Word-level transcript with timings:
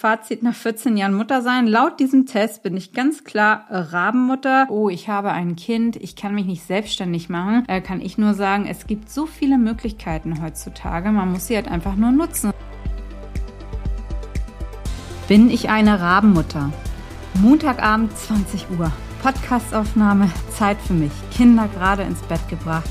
Fazit 0.00 0.42
nach 0.42 0.54
14 0.54 0.96
Jahren 0.96 1.12
Mutter 1.12 1.42
sein. 1.42 1.66
Laut 1.66 2.00
diesem 2.00 2.24
Test 2.24 2.62
bin 2.62 2.74
ich 2.74 2.94
ganz 2.94 3.22
klar 3.22 3.66
Rabenmutter. 3.68 4.66
Oh, 4.70 4.88
ich 4.88 5.10
habe 5.10 5.30
ein 5.30 5.56
Kind, 5.56 5.96
ich 5.96 6.16
kann 6.16 6.34
mich 6.34 6.46
nicht 6.46 6.66
selbstständig 6.66 7.28
machen. 7.28 7.64
Da 7.66 7.80
kann 7.80 8.00
ich 8.00 8.16
nur 8.16 8.32
sagen, 8.32 8.66
es 8.66 8.86
gibt 8.86 9.10
so 9.10 9.26
viele 9.26 9.58
Möglichkeiten 9.58 10.42
heutzutage. 10.42 11.10
Man 11.12 11.30
muss 11.30 11.48
sie 11.48 11.54
halt 11.54 11.68
einfach 11.68 11.96
nur 11.96 12.12
nutzen. 12.12 12.50
Bin 15.28 15.50
ich 15.50 15.68
eine 15.68 16.00
Rabenmutter? 16.00 16.72
Montagabend 17.34 18.16
20 18.16 18.70
Uhr. 18.78 18.90
Podcastaufnahme, 19.22 20.30
Zeit 20.48 20.78
für 20.78 20.94
mich. 20.94 21.12
Kinder 21.30 21.68
gerade 21.74 22.04
ins 22.04 22.22
Bett 22.22 22.48
gebracht. 22.48 22.88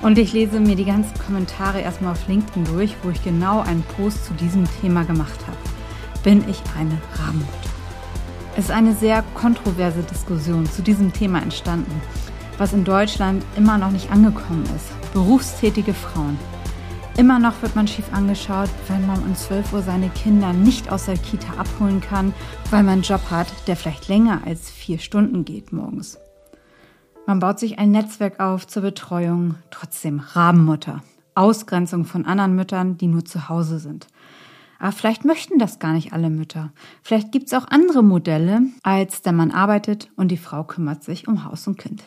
Und 0.00 0.16
ich 0.16 0.32
lese 0.32 0.60
mir 0.60 0.76
die 0.76 0.84
ganzen 0.84 1.18
Kommentare 1.18 1.80
erstmal 1.80 2.12
auf 2.12 2.28
LinkedIn 2.28 2.66
durch, 2.66 2.94
wo 3.02 3.10
ich 3.10 3.24
genau 3.24 3.62
einen 3.62 3.82
Post 3.96 4.26
zu 4.26 4.34
diesem 4.34 4.64
Thema 4.80 5.02
gemacht 5.02 5.40
habe 5.48 5.79
bin 6.22 6.48
ich 6.48 6.62
eine 6.76 6.98
Rabenmutter? 7.14 7.70
Es 8.56 8.64
ist 8.64 8.70
eine 8.70 8.94
sehr 8.94 9.24
kontroverse 9.34 10.02
Diskussion 10.02 10.66
zu 10.66 10.82
diesem 10.82 11.12
Thema 11.12 11.40
entstanden, 11.40 12.00
was 12.58 12.72
in 12.72 12.84
Deutschland 12.84 13.44
immer 13.56 13.78
noch 13.78 13.90
nicht 13.90 14.10
angekommen 14.10 14.64
ist. 14.76 15.12
Berufstätige 15.12 15.94
Frauen. 15.94 16.38
Immer 17.16 17.38
noch 17.38 17.62
wird 17.62 17.74
man 17.74 17.88
schief 17.88 18.12
angeschaut, 18.12 18.68
wenn 18.88 19.06
man 19.06 19.22
um 19.22 19.34
12 19.34 19.72
Uhr 19.72 19.82
seine 19.82 20.08
Kinder 20.10 20.52
nicht 20.52 20.90
aus 20.90 21.06
der 21.06 21.16
Kita 21.16 21.54
abholen 21.58 22.00
kann, 22.00 22.34
weil 22.70 22.82
man 22.82 22.94
einen 22.94 23.02
Job 23.02 23.22
hat, 23.30 23.48
der 23.66 23.76
vielleicht 23.76 24.08
länger 24.08 24.42
als 24.44 24.70
vier 24.70 24.98
Stunden 24.98 25.44
geht 25.44 25.72
morgens. 25.72 26.18
Man 27.26 27.38
baut 27.38 27.58
sich 27.58 27.78
ein 27.78 27.90
Netzwerk 27.90 28.40
auf 28.40 28.66
zur 28.66 28.82
Betreuung, 28.82 29.56
trotzdem 29.70 30.20
Rabenmutter. 30.20 31.02
Ausgrenzung 31.34 32.04
von 32.04 32.26
anderen 32.26 32.54
Müttern, 32.54 32.98
die 32.98 33.06
nur 33.06 33.24
zu 33.24 33.48
Hause 33.48 33.78
sind. 33.78 34.06
Aber 34.80 34.92
vielleicht 34.92 35.26
möchten 35.26 35.58
das 35.58 35.78
gar 35.78 35.92
nicht 35.92 36.14
alle 36.14 36.30
Mütter. 36.30 36.72
Vielleicht 37.02 37.32
gibt 37.32 37.46
es 37.46 37.54
auch 37.54 37.68
andere 37.68 38.02
Modelle, 38.02 38.62
als 38.82 39.20
der 39.20 39.32
Mann 39.32 39.50
arbeitet 39.50 40.10
und 40.16 40.28
die 40.28 40.38
Frau 40.38 40.64
kümmert 40.64 41.04
sich 41.04 41.28
um 41.28 41.44
Haus 41.44 41.66
und 41.66 41.78
Kind. 41.78 42.02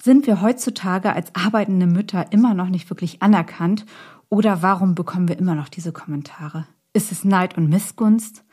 Sind 0.00 0.26
wir 0.26 0.42
heutzutage 0.42 1.14
als 1.14 1.34
arbeitende 1.34 1.86
Mütter 1.86 2.32
immer 2.32 2.52
noch 2.52 2.68
nicht 2.68 2.88
wirklich 2.90 3.22
anerkannt 3.22 3.86
oder 4.28 4.62
warum 4.62 4.94
bekommen 4.94 5.26
wir 5.26 5.38
immer 5.38 5.54
noch 5.54 5.70
diese 5.70 5.90
Kommentare? 5.90 6.66
Ist 6.92 7.12
es 7.12 7.24
Neid 7.24 7.56
und 7.56 7.70
Missgunst? 7.70 8.44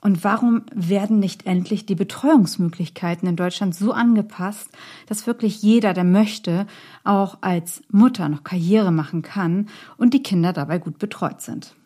Und 0.00 0.24
warum 0.24 0.62
werden 0.74 1.18
nicht 1.18 1.44
endlich 1.44 1.84
die 1.84 1.94
Betreuungsmöglichkeiten 1.94 3.28
in 3.28 3.36
Deutschland 3.36 3.74
so 3.74 3.92
angepasst, 3.92 4.70
dass 5.06 5.26
wirklich 5.26 5.60
jeder, 5.60 5.92
der 5.92 6.04
möchte, 6.04 6.66
auch 7.04 7.36
als 7.42 7.82
Mutter 7.90 8.30
noch 8.30 8.42
Karriere 8.42 8.90
machen 8.90 9.20
kann 9.20 9.68
und 9.98 10.14
die 10.14 10.22
Kinder 10.22 10.54
dabei 10.54 10.78
gut 10.78 10.98
betreut 10.98 11.42
sind? 11.42 11.76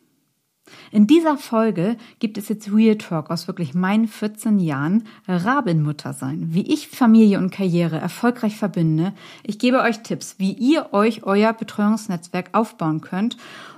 In 0.90 1.06
dieser 1.06 1.36
Folge 1.36 1.96
gibt 2.20 2.38
es 2.38 2.48
jetzt 2.48 2.72
Real 2.72 2.96
Talk 2.96 3.30
aus 3.30 3.48
wirklich 3.48 3.74
meinen 3.74 4.08
14 4.08 4.58
Jahren 4.58 5.06
Rabenmutter 5.26 6.12
sein, 6.12 6.54
wie 6.54 6.72
ich 6.72 6.88
Familie 6.88 7.38
und 7.38 7.50
Karriere 7.50 7.98
erfolgreich 7.98 8.56
verbinde. 8.56 9.12
Ich 9.42 9.58
gebe 9.58 9.80
euch 9.80 10.02
Tipps, 10.02 10.36
wie 10.38 10.52
ihr 10.52 10.92
euch 10.92 11.24
euer 11.24 11.52
Betreuungsnetzwerk 11.52 12.50
aufbauen 12.52 13.00
könnt 13.00 13.36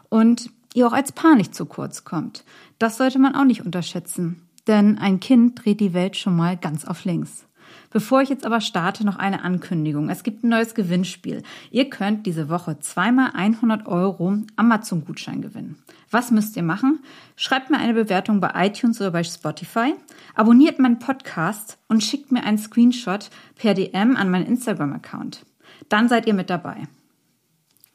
und 0.08 0.50
ihr 0.74 0.86
auch 0.86 0.92
als 0.92 1.12
Paar 1.12 1.36
nicht 1.36 1.54
zu 1.54 1.66
kurz 1.66 2.04
kommt. 2.04 2.44
Das 2.78 2.98
sollte 2.98 3.18
man 3.18 3.34
auch 3.34 3.44
nicht 3.44 3.64
unterschätzen, 3.64 4.42
denn 4.66 4.98
ein 4.98 5.20
Kind 5.20 5.64
dreht 5.64 5.80
die 5.80 5.94
Welt 5.94 6.16
schon 6.16 6.36
mal 6.36 6.56
ganz 6.56 6.84
auf 6.84 7.04
links. 7.04 7.46
Bevor 7.90 8.20
ich 8.20 8.28
jetzt 8.28 8.44
aber 8.44 8.60
starte, 8.60 9.06
noch 9.06 9.16
eine 9.16 9.42
Ankündigung. 9.42 10.10
Es 10.10 10.22
gibt 10.22 10.44
ein 10.44 10.50
neues 10.50 10.74
Gewinnspiel. 10.74 11.42
Ihr 11.70 11.88
könnt 11.88 12.26
diese 12.26 12.48
Woche 12.48 12.78
zweimal 12.80 13.30
100 13.34 13.86
Euro 13.86 14.38
Amazon-Gutschein 14.56 15.40
gewinnen. 15.40 15.76
Was 16.10 16.30
müsst 16.30 16.56
ihr 16.56 16.62
machen? 16.62 17.00
Schreibt 17.34 17.70
mir 17.70 17.78
eine 17.78 17.94
Bewertung 17.94 18.40
bei 18.40 18.52
iTunes 18.54 19.00
oder 19.00 19.10
bei 19.10 19.24
Spotify, 19.24 19.94
abonniert 20.34 20.78
meinen 20.78 20.98
Podcast 20.98 21.78
und 21.88 22.02
schickt 22.02 22.30
mir 22.30 22.44
einen 22.44 22.58
Screenshot 22.58 23.30
per 23.56 23.74
DM 23.74 24.16
an 24.16 24.30
meinen 24.30 24.46
Instagram-Account. 24.46 25.44
Dann 25.88 26.08
seid 26.08 26.26
ihr 26.26 26.34
mit 26.34 26.50
dabei. 26.50 26.86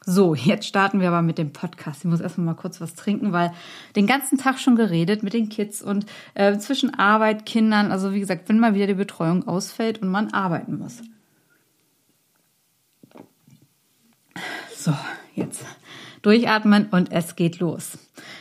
So, 0.04 0.34
jetzt 0.36 0.66
starten 0.66 1.00
wir 1.00 1.10
aber 1.10 1.22
mit 1.22 1.38
dem 1.38 1.54
Podcast. 1.54 2.00
Ich 2.00 2.10
muss 2.10 2.22
erstmal 2.22 2.48
mal 2.48 2.56
kurz 2.56 2.82
was 2.82 2.96
trinken, 2.96 3.32
weil 3.32 3.54
den 3.96 4.08
ganzen 4.08 4.38
Tag 4.38 4.60
schon 4.60 4.76
geredet 4.76 5.22
mit 5.22 5.34
den 5.34 5.50
Kids 5.50 5.82
und 5.82 6.06
äh, 6.34 6.58
zwischen 6.58 6.94
Arbeit, 6.96 7.46
Kindern. 7.46 7.92
Also 7.92 8.12
wie 8.14 8.20
gesagt, 8.20 8.50
wenn 8.50 8.60
mal 8.60 8.74
wieder 8.74 8.88
die 8.88 8.96
Betreuung 8.96 9.48
ausfällt 9.48 10.02
und 10.02 10.10
man 10.10 10.34
arbeiten 10.34 10.80
muss. 10.80 11.02
So, 14.76 14.94
jetzt 15.36 15.64
durchatmen 16.22 16.88
und 16.92 17.12
es 17.12 17.36
geht 17.36 17.60
los. 17.60 17.98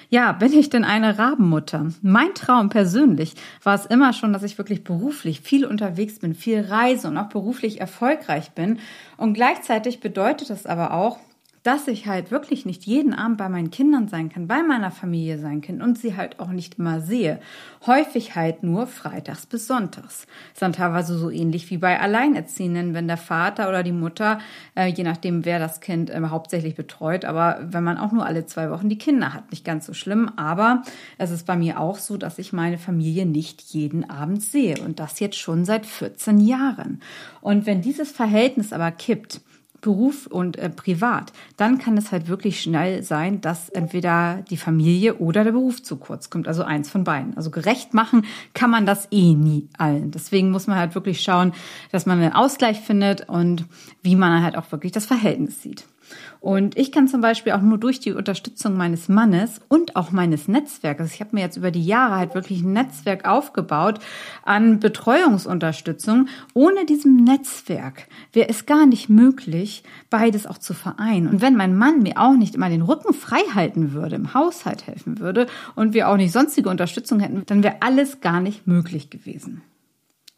Ja, 0.09 0.33
bin 0.33 0.53
ich 0.53 0.71
denn 0.71 0.85
eine 0.85 1.19
Rabenmutter? 1.19 1.93
Mein 2.03 2.35
Traum 2.35 2.69
persönlich 2.69 3.35
war 3.63 3.75
es 3.75 3.87
immer 3.87 4.13
schon, 4.13 4.33
dass 4.33 4.43
ich 4.43 4.59
wirklich 4.59 4.85
beruflich 4.85 5.41
viel 5.41 5.65
unterwegs 5.65 6.19
bin, 6.19 6.35
viel 6.35 6.61
reise 6.61 7.09
und 7.09 7.17
auch 7.17 7.29
beruflich 7.29 7.81
erfolgreich 7.81 8.51
bin. 8.51 8.81
Und 9.17 9.35
gleichzeitig 9.35 10.01
bedeutet 10.01 10.51
das 10.51 10.67
aber 10.67 10.95
auch, 10.95 11.19
dass 11.63 11.89
ich 11.89 12.07
halt 12.07 12.31
wirklich 12.31 12.65
nicht 12.65 12.85
jeden 12.85 13.13
Abend 13.13 13.37
bei 13.37 13.49
meinen 13.49 13.71
Kindern 13.71 14.09
sein 14.09 14.31
kann, 14.31 14.47
bei 14.47 14.63
meiner 14.63 14.91
Familie 14.91 15.39
sein 15.39 15.61
kann 15.61 15.83
und 15.83 15.99
sie 15.99 16.17
halt 16.17 16.41
auch 16.41 16.49
nicht 16.49 16.79
immer 16.79 17.01
sehe. 17.01 17.39
Häufig 17.87 18.35
halt 18.35 18.63
nur 18.63 18.87
freitags 18.87 19.45
bis 19.45 19.67
sonntags. 19.67 20.27
Ist 20.53 20.63
dann 20.63 20.73
teilweise 20.73 21.19
so 21.19 21.31
ähnlich 21.31 21.71
wie 21.71 21.77
bei 21.77 22.01
Alleinerziehenden, 22.01 22.95
wenn 22.95 23.09
der 23.09 23.19
Vater 23.19 23.69
oder 23.69 23.83
die 23.83 23.93
Mutter, 23.93 24.39
äh, 24.75 24.87
je 24.87 25.05
nachdem 25.05 25.45
wer 25.45 25.59
das 25.59 25.81
Kind 25.81 26.09
äh, 26.09 26.21
hauptsächlich 26.29 26.77
betreut, 26.77 27.27
aber 27.27 27.59
wenn 27.63 27.85
man 27.85 27.99
auch 27.99 28.13
nur 28.13 28.25
alle 28.25 28.47
zwei 28.47 28.71
Wochen 28.71 28.89
die 28.89 28.99
Kinder 28.99 29.35
hat, 29.35 29.51
nicht 29.51 29.65
ganz 29.65 29.85
so 29.85 29.93
schlimm. 29.93 30.31
Aber 30.37 30.83
es 31.19 31.31
ist 31.31 31.47
bei 31.47 31.57
mir 31.57 31.79
auch 31.79 31.99
so, 31.99 32.17
dass 32.17 32.39
ich 32.39 32.55
meine 32.55 32.79
Familie 32.79 33.27
nicht 33.27 33.61
jeden 33.75 34.09
Abend 34.09 34.43
sehe 34.43 34.81
und 34.81 34.99
das 34.99 35.21
jetzt 35.21 35.39
schon 35.39 35.67
seit 35.67 35.85
14 35.85 36.41
Jahren. 36.41 37.03
Und 37.43 37.67
wenn 37.67 37.83
dieses 37.83 38.11
Verhältnis 38.11 38.73
aber 38.73 38.91
kippt, 38.93 39.43
Beruf 39.81 40.27
und 40.27 40.59
äh, 40.59 40.71
privat, 40.71 41.33
dann 41.57 41.79
kann 41.79 41.97
es 41.97 42.13
halt 42.13 42.29
wirklich 42.29 42.61
schnell 42.61 43.03
sein, 43.03 43.41
dass 43.41 43.69
entweder 43.69 44.43
die 44.51 44.57
Familie 44.57 45.17
oder 45.17 45.45
der 45.45 45.53
Beruf 45.53 45.83
zu 45.83 45.97
kurz 45.97 46.31
kommt. 46.31 46.49
Also 46.49 46.63
eins 46.63 46.91
von 46.91 47.05
beiden. 47.05 47.37
Also 47.37 47.51
gerecht 47.51 47.95
machen 47.95 48.27
kann 48.55 48.71
man 48.71 48.87
das 48.87 49.09
eh 49.11 49.35
nie 49.35 49.69
allen. 49.79 50.11
Deswegen 50.11 50.51
muss 50.51 50.67
man 50.67 50.79
halt 50.79 50.95
wirklich 50.95 51.21
schauen, 51.23 51.53
dass 51.93 52.07
man 52.07 52.21
einen 52.21 52.33
Ausgleich 52.33 52.81
findet 52.81 53.29
und 53.29 53.65
wie 54.03 54.17
man 54.17 54.43
halt 54.43 54.57
auch 54.57 54.71
wirklich 54.73 54.93
das 54.93 55.07
Verhältnis 55.07 55.63
sieht. 55.63 55.85
Und 56.41 56.77
ich 56.79 56.93
kann 56.93 57.09
zum 57.09 57.21
Beispiel 57.21 57.53
auch 57.53 57.61
nur 57.61 57.79
durch 57.79 58.01
die 58.01 58.13
Unterstützung 58.13 58.77
meines 58.77 59.09
Mannes 59.09 59.61
und 59.69 59.97
auch 59.97 60.11
meines 60.11 60.49
Netzwerkes, 60.49 61.15
ich 61.15 61.21
habe 61.21 61.31
mir 61.35 61.43
jetzt 61.43 61.57
über 61.57 61.71
die 61.71 61.85
Jahre 61.85 62.17
halt 62.17 62.35
wirklich 62.35 62.63
ein 62.63 62.73
Netzwerk 62.73 63.29
aufgebaut 63.29 63.99
an 64.43 64.81
Betreuungsunterstützung. 64.81 66.29
Ohne 66.55 66.87
diesem 66.87 67.17
Netzwerk 67.17 68.09
wäre 68.33 68.49
es 68.49 68.67
gar 68.67 68.87
nicht 68.87 69.09
möglich, 69.09 69.83
beides 70.09 70.47
auch 70.47 70.59
zu 70.59 70.75
vereinen. 70.75 71.29
Und 71.29 71.43
wenn 71.43 71.57
mein 71.57 71.77
Mann 71.77 72.03
mir 72.03 72.19
auch 72.19 72.37
nicht 72.37 72.55
immer 72.55 72.69
den 72.69 72.83
Rücken 72.83 73.13
frei 73.13 73.43
halten 73.55 73.93
würde, 73.93 74.17
im 74.17 74.35
Haushalt 74.35 74.87
helfen 74.87 75.19
würde 75.19 75.47
und 75.75 75.95
wir 75.95 76.09
auch 76.09 76.17
nicht 76.17 76.33
sonstige 76.33 76.69
Unterstützung 76.69 77.21
hätten, 77.21 77.43
dann 77.47 77.63
wäre 77.63 77.77
alles 77.81 78.21
gar 78.21 78.41
nicht 78.41 78.67
möglich 78.67 79.11
gewesen. 79.11 79.63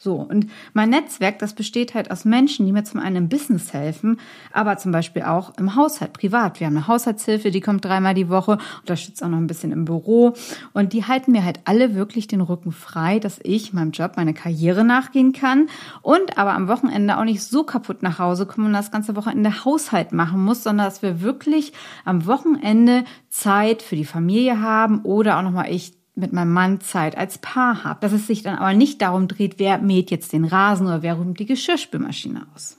So, 0.03 0.17
und 0.17 0.51
mein 0.73 0.91
Netzwerk, 0.91 1.39
das 1.39 1.55
besteht 1.55 1.95
halt 1.95 2.11
aus 2.11 2.25
Menschen, 2.25 2.67
die 2.67 2.73
mir 2.73 2.83
zum 2.83 2.99
einen 2.99 3.15
im 3.15 3.29
Business 3.29 3.73
helfen, 3.73 4.19
aber 4.53 4.77
zum 4.77 4.91
Beispiel 4.91 5.23
auch 5.23 5.57
im 5.59 5.77
Haushalt, 5.77 6.13
privat. 6.13 6.59
Wir 6.59 6.67
haben 6.67 6.77
eine 6.77 6.89
Haushaltshilfe, 6.89 7.53
die 7.53 7.61
kommt 7.61 7.85
dreimal 7.85 8.13
die 8.13 8.29
Woche, 8.29 8.59
unterstützt 8.81 9.23
auch 9.23 9.29
noch 9.29 9.39
ein 9.39 9.47
bisschen 9.47 9.71
im 9.71 9.85
Büro. 9.85 10.35
Und 10.73 10.93
die 10.93 11.05
halten 11.05 11.31
mir 11.31 11.45
halt 11.45 11.61
alle 11.67 11.95
wirklich 11.95 12.27
den 12.27 12.41
Rücken 12.41 12.73
frei, 12.73 13.21
dass 13.21 13.39
ich 13.45 13.73
meinem 13.73 13.93
Job, 13.93 14.15
meine 14.17 14.35
Karriere 14.35 14.83
nachgehen 14.83 15.33
kann 15.33 15.69
und 16.01 16.37
aber 16.37 16.55
am 16.55 16.67
Wochenende 16.67 17.17
auch 17.17 17.25
nicht 17.25 17.45
so 17.45 17.63
kaputt 17.63 18.03
nach 18.03 18.19
Hause 18.19 18.45
komme 18.45 18.67
und 18.67 18.73
das 18.73 18.91
ganze 18.91 19.15
Wochenende 19.15 19.65
Haushalt 19.65 20.11
machen 20.11 20.45
muss, 20.45 20.65
sondern 20.65 20.89
dass 20.89 21.03
wir 21.03 21.21
wirklich 21.21 21.75
am 22.05 22.27
Wochenende 22.27 23.05
Zeit 23.29 23.83
für 23.83 23.95
die 23.95 24.05
Familie 24.05 24.61
haben 24.61 25.03
oder 25.03 25.39
auch 25.39 25.43
nochmal 25.43 25.71
ich 25.71 26.02
mit 26.15 26.33
meinem 26.33 26.53
Mann 26.53 26.81
Zeit 26.81 27.17
als 27.17 27.39
Paar 27.39 27.85
habe. 27.85 28.01
Dass 28.01 28.13
es 28.13 28.27
sich 28.27 28.43
dann 28.43 28.59
aber 28.59 28.75
nicht 28.75 29.01
darum 29.03 29.29
dreht, 29.29 29.59
wer 29.59 29.79
mäht 29.79 30.11
jetzt 30.11 30.33
den 30.33 30.45
Rasen 30.45 30.87
oder 30.87 31.03
wer 31.03 31.15
räumt 31.15 31.39
die 31.39 31.47
Geschirrspülmaschine 31.47 32.47
aus. 32.55 32.79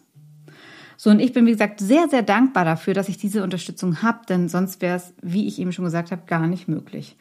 So, 0.97 1.09
und 1.09 1.19
ich 1.19 1.33
bin, 1.33 1.45
wie 1.45 1.51
gesagt, 1.51 1.79
sehr, 1.79 2.07
sehr 2.07 2.21
dankbar 2.21 2.63
dafür, 2.63 2.93
dass 2.93 3.09
ich 3.09 3.17
diese 3.17 3.43
Unterstützung 3.43 4.01
habe, 4.01 4.19
denn 4.29 4.47
sonst 4.47 4.81
wäre 4.81 4.95
es, 4.95 5.13
wie 5.21 5.47
ich 5.47 5.59
eben 5.59 5.73
schon 5.73 5.85
gesagt 5.85 6.11
habe, 6.11 6.21
gar 6.27 6.47
nicht 6.47 6.67
möglich. 6.67 7.17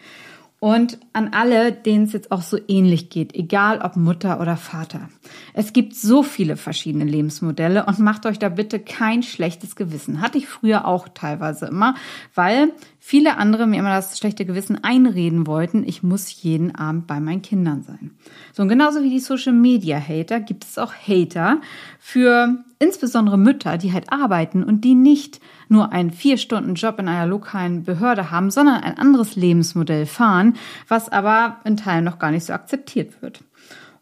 Und 0.62 0.96
an 1.12 1.30
alle, 1.32 1.72
denen 1.72 2.04
es 2.04 2.12
jetzt 2.12 2.30
auch 2.30 2.42
so 2.42 2.56
ähnlich 2.68 3.10
geht, 3.10 3.34
egal 3.34 3.80
ob 3.80 3.96
Mutter 3.96 4.40
oder 4.40 4.56
Vater. 4.56 5.08
Es 5.54 5.72
gibt 5.72 5.96
so 5.96 6.22
viele 6.22 6.56
verschiedene 6.56 7.04
Lebensmodelle 7.04 7.84
und 7.84 7.98
macht 7.98 8.26
euch 8.26 8.38
da 8.38 8.48
bitte 8.48 8.78
kein 8.78 9.24
schlechtes 9.24 9.74
Gewissen. 9.74 10.20
Hatte 10.20 10.38
ich 10.38 10.46
früher 10.46 10.86
auch 10.86 11.08
teilweise 11.08 11.66
immer, 11.66 11.96
weil 12.36 12.70
viele 13.00 13.38
andere 13.38 13.66
mir 13.66 13.80
immer 13.80 13.96
das 13.96 14.16
schlechte 14.16 14.44
Gewissen 14.44 14.84
einreden 14.84 15.48
wollten, 15.48 15.82
ich 15.84 16.04
muss 16.04 16.44
jeden 16.44 16.72
Abend 16.76 17.08
bei 17.08 17.18
meinen 17.18 17.42
Kindern 17.42 17.82
sein. 17.82 18.12
So, 18.52 18.62
und 18.62 18.68
genauso 18.68 19.02
wie 19.02 19.10
die 19.10 19.18
Social 19.18 19.54
Media 19.54 19.98
Hater 19.98 20.38
gibt 20.38 20.62
es 20.62 20.78
auch 20.78 20.92
Hater 20.94 21.60
für 21.98 22.62
insbesondere 22.82 23.38
Mütter, 23.38 23.78
die 23.78 23.92
halt 23.92 24.12
arbeiten 24.12 24.64
und 24.64 24.82
die 24.82 24.96
nicht 24.96 25.40
nur 25.68 25.92
einen 25.92 26.10
vier 26.10 26.36
Stunden 26.36 26.74
Job 26.74 26.98
in 26.98 27.06
einer 27.06 27.26
lokalen 27.26 27.84
Behörde 27.84 28.32
haben, 28.32 28.50
sondern 28.50 28.82
ein 28.82 28.98
anderes 28.98 29.36
Lebensmodell 29.36 30.04
fahren, 30.04 30.54
was 30.88 31.08
aber 31.08 31.58
in 31.64 31.76
Teilen 31.76 32.04
noch 32.04 32.18
gar 32.18 32.32
nicht 32.32 32.44
so 32.44 32.52
akzeptiert 32.52 33.22
wird. 33.22 33.44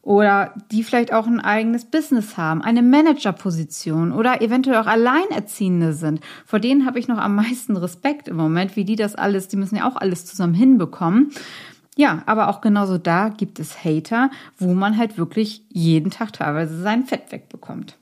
Oder 0.02 0.54
die 0.72 0.82
vielleicht 0.82 1.12
auch 1.12 1.26
ein 1.26 1.40
eigenes 1.40 1.84
Business 1.84 2.38
haben, 2.38 2.62
eine 2.62 2.80
Managerposition 2.80 4.12
oder 4.12 4.40
eventuell 4.40 4.78
auch 4.78 4.86
Alleinerziehende 4.86 5.92
sind. 5.92 6.20
Vor 6.46 6.58
denen 6.58 6.86
habe 6.86 6.98
ich 6.98 7.06
noch 7.06 7.18
am 7.18 7.34
meisten 7.34 7.76
Respekt 7.76 8.28
im 8.28 8.36
Moment, 8.36 8.76
wie 8.76 8.86
die 8.86 8.96
das 8.96 9.14
alles, 9.14 9.48
die 9.48 9.58
müssen 9.58 9.76
ja 9.76 9.86
auch 9.86 9.96
alles 9.96 10.24
zusammen 10.24 10.54
hinbekommen. 10.54 11.32
Ja, 11.96 12.22
aber 12.24 12.48
auch 12.48 12.62
genauso 12.62 12.96
da 12.96 13.28
gibt 13.28 13.58
es 13.58 13.84
Hater, 13.84 14.30
wo 14.56 14.72
man 14.72 14.96
halt 14.96 15.18
wirklich 15.18 15.64
jeden 15.68 16.10
Tag 16.10 16.32
teilweise 16.32 16.80
sein 16.80 17.04
Fett 17.04 17.30
wegbekommt. 17.30 17.98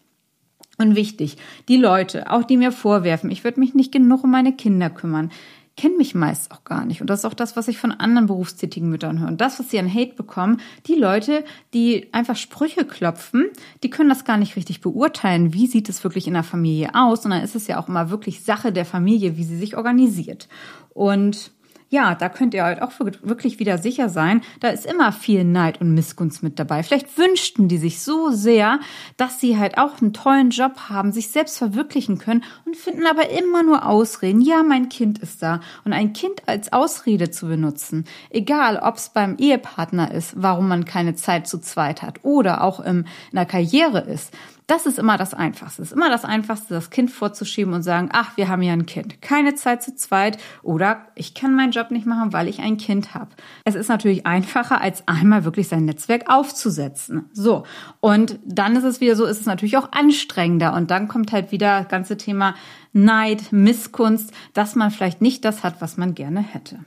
Und 0.79 0.95
wichtig, 0.95 1.37
die 1.69 1.77
Leute, 1.77 2.31
auch 2.31 2.45
die 2.45 2.57
mir 2.57 2.71
vorwerfen, 2.71 3.31
ich 3.31 3.43
würde 3.43 3.59
mich 3.59 3.75
nicht 3.75 3.91
genug 3.91 4.23
um 4.23 4.31
meine 4.31 4.53
Kinder 4.53 4.91
kümmern, 4.91 5.31
kennen 5.79 5.97
mich 5.97 6.15
meist 6.15 6.51
auch 6.51 6.65
gar 6.65 6.85
nicht. 6.85 7.01
Und 7.01 7.09
das 7.09 7.21
ist 7.21 7.25
auch 7.25 7.35
das, 7.35 7.57
was 7.57 7.69
ich 7.69 7.79
von 7.79 7.93
anderen 7.93 8.27
berufstätigen 8.27 8.89
Müttern 8.89 9.21
höre. 9.21 9.29
Und 9.29 9.41
das, 9.41 9.59
was 9.59 9.71
sie 9.71 9.79
an 9.79 9.93
Hate 9.93 10.15
bekommen, 10.15 10.61
die 10.87 10.97
Leute, 10.97 11.45
die 11.73 12.09
einfach 12.13 12.37
Sprüche 12.37 12.85
klopfen, 12.85 13.47
die 13.83 13.91
können 13.91 14.09
das 14.09 14.25
gar 14.25 14.39
nicht 14.39 14.57
richtig 14.57 14.81
beurteilen, 14.81 15.55
wie 15.55 15.69
sieht 15.69 15.89
es 15.89 16.03
wirklich 16.03 16.27
in 16.27 16.35
der 16.35 16.43
Familie 16.43 16.95
aus. 16.95 17.25
Und 17.25 17.31
dann 17.31 17.45
ist 17.45 17.55
es 17.55 17.69
ja 17.69 17.81
auch 17.81 17.89
immer 17.89 18.11
wirklich 18.11 18.43
Sache 18.43 18.73
der 18.73 18.85
Familie, 18.85 19.37
wie 19.37 19.45
sie 19.45 19.57
sich 19.57 19.77
organisiert. 19.77 20.49
Und 20.91 21.53
ja, 21.91 22.15
da 22.15 22.29
könnt 22.29 22.55
ihr 22.55 22.65
halt 22.65 22.83
auch 22.83 22.93
wirklich 23.01 23.59
wieder 23.59 23.79
sicher 23.79 24.09
sein, 24.09 24.43
da 24.61 24.69
ist 24.69 24.85
immer 24.85 25.11
viel 25.13 25.45
Neid 25.45 25.81
und 25.81 25.95
Missgunst 25.95 26.43
mit 26.43 26.59
dabei. 26.59 26.83
Vielleicht 26.83 27.17
wünschten 27.17 27.69
die 27.69 27.79
sich 27.79 28.01
so 28.01 28.31
sehr, 28.31 28.81
dass 29.17 29.41
sie 29.41 29.59
halt 29.59 29.79
auch 29.79 30.01
einen 30.01 30.13
tollen 30.13 30.51
Job 30.51 30.89
haben, 30.91 31.13
sich 31.13 31.29
selbst 31.29 31.57
verwirklichen 31.57 32.19
können 32.19 32.45
und 32.67 32.77
finden 32.77 33.07
aber 33.07 33.31
immer 33.31 33.63
nur 33.63 33.87
Ausreden. 33.87 34.43
Ja, 34.43 34.63
mein 34.63 34.89
Kind 34.91 35.19
ist 35.19 35.43
da. 35.43 35.61
Und 35.85 35.93
ein 35.95 36.13
Kind 36.13 36.43
als 36.47 36.73
Ausrede 36.73 37.31
zu 37.31 37.47
benutzen, 37.47 38.05
egal 38.31 38.77
ob 38.77 38.97
es 38.97 39.09
beim 39.09 39.37
Ehepartner 39.39 40.13
ist, 40.13 40.35
warum 40.37 40.69
man 40.69 40.85
keine 40.85 41.15
Zeit 41.15 41.49
zu 41.49 41.59
zweit 41.59 42.03
hat 42.03 42.21
oder 42.23 42.63
auch 42.63 42.81
in 42.81 43.07
der 43.33 43.47
Karriere 43.47 44.01
ist, 44.01 44.35
das 44.69 44.85
ist 44.85 44.99
immer 44.99 45.17
das 45.17 45.33
Einfachste. 45.33 45.81
Es 45.81 45.89
ist 45.89 45.97
immer 45.97 46.11
das 46.11 46.27
Einfachste, 46.27 46.75
das 46.75 46.91
Kind 46.91 47.11
vorzuschieben 47.11 47.73
und 47.73 47.83
sagen, 47.83 48.11
ach, 48.13 48.37
wir 48.37 48.49
haben 48.49 48.61
ja 48.61 48.75
ein 48.75 48.85
Kind. 48.85 49.23
Keine 49.23 49.55
Zeit 49.55 49.83
zu 49.83 49.97
zweit 49.97 50.37
oder 50.63 51.07
ich 51.15 51.33
kann 51.33 51.57
meinen 51.57 51.73
Job 51.73 51.91
nicht 51.91 52.05
machen, 52.05 52.35
weil 52.35 52.49
ich 52.49 52.61
ein 52.61 52.77
Kind 52.77 53.15
habe. 53.15 53.31
Es 53.65 53.75
ist 53.75 53.89
natürlich 53.89 54.27
einfacher, 54.27 54.83
als 54.83 55.09
einmal 55.09 55.45
wirklich 55.45 55.69
sein 55.69 55.87
Netzwerk 55.87 56.29
aufzusetzen. 56.29 57.31
So. 57.33 57.65
Und 58.01 58.39
dann 58.45 58.77
ist 58.77 58.85
es 58.85 59.01
wieder 59.01 59.17
so, 59.17 59.25
ist 59.25 59.41
es 59.41 59.47
natürlich 59.47 59.79
auch 59.79 59.91
anstrengender. 59.93 60.75
Und 60.75 60.91
dann 60.91 61.09
kommt 61.09 61.33
halt 61.33 61.51
wieder 61.51 61.81
das 61.81 61.89
ganze 61.89 62.19
Thema 62.19 62.55
Neid, 62.93 63.51
Misskunst, 63.53 64.35
dass 64.53 64.75
man 64.75 64.91
vielleicht 64.91 65.23
nicht 65.23 65.47
das 65.47 65.65
hat, 65.65 65.81
was 65.81 65.97
man 65.97 66.15
gerne 66.15 66.41
hätte. 66.41 66.81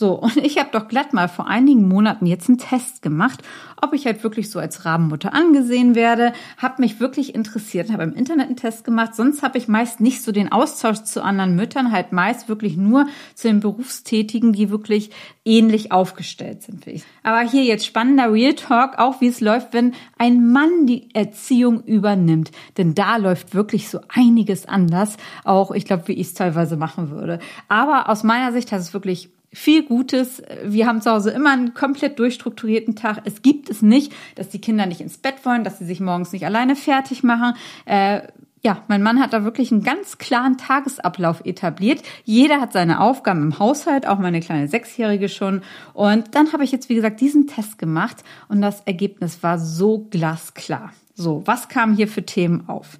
So, 0.00 0.12
und 0.12 0.36
ich 0.36 0.58
habe 0.58 0.68
doch 0.70 0.86
glatt 0.86 1.12
mal 1.12 1.26
vor 1.26 1.48
einigen 1.48 1.88
Monaten 1.88 2.24
jetzt 2.24 2.48
einen 2.48 2.58
Test 2.58 3.02
gemacht, 3.02 3.42
ob 3.82 3.92
ich 3.94 4.06
halt 4.06 4.22
wirklich 4.22 4.48
so 4.48 4.60
als 4.60 4.84
Rabenmutter 4.84 5.34
angesehen 5.34 5.96
werde. 5.96 6.34
Habe 6.56 6.82
mich 6.82 7.00
wirklich 7.00 7.34
interessiert, 7.34 7.90
habe 7.90 8.04
im 8.04 8.14
Internet 8.14 8.46
einen 8.46 8.54
Test 8.54 8.84
gemacht. 8.84 9.16
Sonst 9.16 9.42
habe 9.42 9.58
ich 9.58 9.66
meist 9.66 9.98
nicht 9.98 10.22
so 10.22 10.30
den 10.30 10.52
Austausch 10.52 11.02
zu 11.02 11.20
anderen 11.24 11.56
Müttern, 11.56 11.90
halt 11.90 12.12
meist 12.12 12.48
wirklich 12.48 12.76
nur 12.76 13.08
zu 13.34 13.48
den 13.48 13.58
Berufstätigen, 13.58 14.52
die 14.52 14.70
wirklich 14.70 15.10
ähnlich 15.44 15.90
aufgestellt 15.90 16.62
sind. 16.62 16.84
Aber 17.24 17.40
hier 17.40 17.64
jetzt 17.64 17.84
spannender 17.84 18.32
Real 18.32 18.54
Talk, 18.54 19.00
auch 19.00 19.20
wie 19.20 19.26
es 19.26 19.40
läuft, 19.40 19.74
wenn 19.74 19.94
ein 20.16 20.52
Mann 20.52 20.86
die 20.86 21.12
Erziehung 21.12 21.82
übernimmt. 21.82 22.52
Denn 22.76 22.94
da 22.94 23.16
läuft 23.16 23.52
wirklich 23.52 23.88
so 23.88 23.98
einiges 24.08 24.64
anders. 24.64 25.16
Auch, 25.42 25.72
ich 25.72 25.86
glaube, 25.86 26.06
wie 26.06 26.12
ich 26.12 26.28
es 26.28 26.34
teilweise 26.34 26.76
machen 26.76 27.10
würde. 27.10 27.40
Aber 27.66 28.08
aus 28.08 28.22
meiner 28.22 28.52
Sicht 28.52 28.70
hat 28.70 28.78
es 28.78 28.94
wirklich 28.94 29.30
viel 29.52 29.84
Gutes. 29.84 30.42
Wir 30.64 30.86
haben 30.86 31.00
zu 31.00 31.10
Hause 31.10 31.30
immer 31.30 31.52
einen 31.52 31.74
komplett 31.74 32.18
durchstrukturierten 32.18 32.96
Tag. 32.96 33.22
Es 33.24 33.42
gibt 33.42 33.70
es 33.70 33.82
nicht, 33.82 34.12
dass 34.34 34.48
die 34.48 34.60
Kinder 34.60 34.86
nicht 34.86 35.00
ins 35.00 35.18
Bett 35.18 35.44
wollen, 35.44 35.64
dass 35.64 35.78
sie 35.78 35.86
sich 35.86 36.00
morgens 36.00 36.32
nicht 36.32 36.44
alleine 36.44 36.76
fertig 36.76 37.22
machen. 37.22 37.54
Äh, 37.86 38.22
ja, 38.62 38.82
mein 38.88 39.02
Mann 39.02 39.20
hat 39.20 39.32
da 39.32 39.44
wirklich 39.44 39.70
einen 39.70 39.82
ganz 39.82 40.18
klaren 40.18 40.58
Tagesablauf 40.58 41.44
etabliert. 41.44 42.02
Jeder 42.24 42.60
hat 42.60 42.72
seine 42.72 43.00
Aufgaben 43.00 43.42
im 43.42 43.58
Haushalt, 43.58 44.06
auch 44.06 44.18
meine 44.18 44.40
kleine 44.40 44.68
Sechsjährige 44.68 45.28
schon. 45.28 45.62
Und 45.94 46.34
dann 46.34 46.52
habe 46.52 46.64
ich 46.64 46.72
jetzt, 46.72 46.88
wie 46.88 46.94
gesagt, 46.94 47.20
diesen 47.20 47.46
Test 47.46 47.78
gemacht 47.78 48.24
und 48.48 48.60
das 48.60 48.80
Ergebnis 48.80 49.42
war 49.42 49.58
so 49.58 50.06
glasklar. 50.10 50.92
So, 51.14 51.42
was 51.46 51.68
kam 51.68 51.94
hier 51.94 52.08
für 52.08 52.24
Themen 52.24 52.68
auf? 52.68 52.98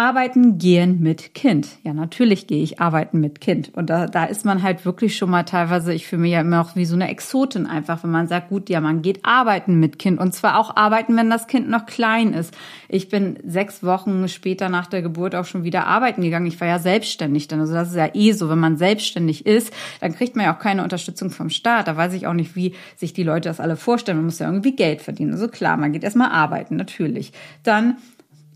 Arbeiten 0.00 0.56
gehen 0.56 1.00
mit 1.00 1.34
Kind. 1.34 1.68
Ja, 1.84 1.92
natürlich 1.92 2.46
gehe 2.46 2.62
ich 2.62 2.80
arbeiten 2.80 3.20
mit 3.20 3.42
Kind. 3.42 3.70
Und 3.74 3.90
da, 3.90 4.06
da 4.06 4.24
ist 4.24 4.46
man 4.46 4.62
halt 4.62 4.86
wirklich 4.86 5.14
schon 5.14 5.28
mal 5.28 5.42
teilweise, 5.42 5.92
ich 5.92 6.06
fühle 6.06 6.22
mich 6.22 6.32
ja 6.32 6.40
immer 6.40 6.56
noch 6.56 6.74
wie 6.74 6.86
so 6.86 6.94
eine 6.94 7.10
Exotin 7.10 7.66
einfach, 7.66 8.02
wenn 8.02 8.10
man 8.10 8.26
sagt, 8.26 8.48
gut, 8.48 8.70
ja, 8.70 8.80
man 8.80 9.02
geht 9.02 9.26
arbeiten 9.26 9.78
mit 9.78 9.98
Kind. 9.98 10.18
Und 10.18 10.32
zwar 10.32 10.58
auch 10.58 10.74
arbeiten, 10.74 11.18
wenn 11.18 11.28
das 11.28 11.48
Kind 11.48 11.68
noch 11.68 11.84
klein 11.84 12.32
ist. 12.32 12.56
Ich 12.88 13.10
bin 13.10 13.38
sechs 13.44 13.84
Wochen 13.84 14.26
später 14.28 14.70
nach 14.70 14.86
der 14.86 15.02
Geburt 15.02 15.34
auch 15.34 15.44
schon 15.44 15.64
wieder 15.64 15.86
arbeiten 15.86 16.22
gegangen. 16.22 16.46
Ich 16.46 16.58
war 16.62 16.68
ja 16.68 16.78
selbstständig 16.78 17.48
dann. 17.48 17.60
Also 17.60 17.74
das 17.74 17.90
ist 17.90 17.96
ja 17.96 18.08
eh 18.14 18.32
so, 18.32 18.48
wenn 18.48 18.58
man 18.58 18.78
selbstständig 18.78 19.44
ist, 19.44 19.70
dann 20.00 20.14
kriegt 20.14 20.34
man 20.34 20.46
ja 20.46 20.54
auch 20.54 20.60
keine 20.60 20.82
Unterstützung 20.82 21.28
vom 21.28 21.50
Staat. 21.50 21.88
Da 21.88 21.98
weiß 21.98 22.14
ich 22.14 22.26
auch 22.26 22.32
nicht, 22.32 22.56
wie 22.56 22.74
sich 22.96 23.12
die 23.12 23.22
Leute 23.22 23.50
das 23.50 23.60
alle 23.60 23.76
vorstellen. 23.76 24.16
Man 24.16 24.24
muss 24.24 24.38
ja 24.38 24.46
irgendwie 24.46 24.74
Geld 24.74 25.02
verdienen. 25.02 25.32
Also 25.32 25.48
klar, 25.48 25.76
man 25.76 25.92
geht 25.92 26.04
erstmal 26.04 26.30
arbeiten, 26.30 26.76
natürlich. 26.76 27.34
Dann 27.64 27.96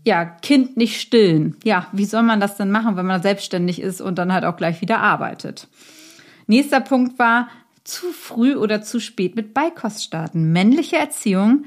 ja, 0.05 0.23
Kind 0.25 0.77
nicht 0.77 1.01
stillen. 1.01 1.57
Ja, 1.63 1.87
wie 1.91 2.05
soll 2.05 2.23
man 2.23 2.39
das 2.39 2.57
denn 2.57 2.71
machen, 2.71 2.95
wenn 2.95 3.05
man 3.05 3.21
selbstständig 3.21 3.81
ist 3.81 4.01
und 4.01 4.17
dann 4.17 4.31
halt 4.31 4.45
auch 4.45 4.55
gleich 4.55 4.81
wieder 4.81 4.99
arbeitet? 4.99 5.67
Nächster 6.47 6.79
Punkt 6.79 7.17
war 7.17 7.49
zu 7.83 8.11
früh 8.11 8.55
oder 8.55 8.81
zu 8.81 8.99
spät 8.99 9.35
mit 9.35 9.53
Beikost 9.53 10.03
starten. 10.03 10.51
Männliche 10.51 10.97
Erziehung, 10.97 11.65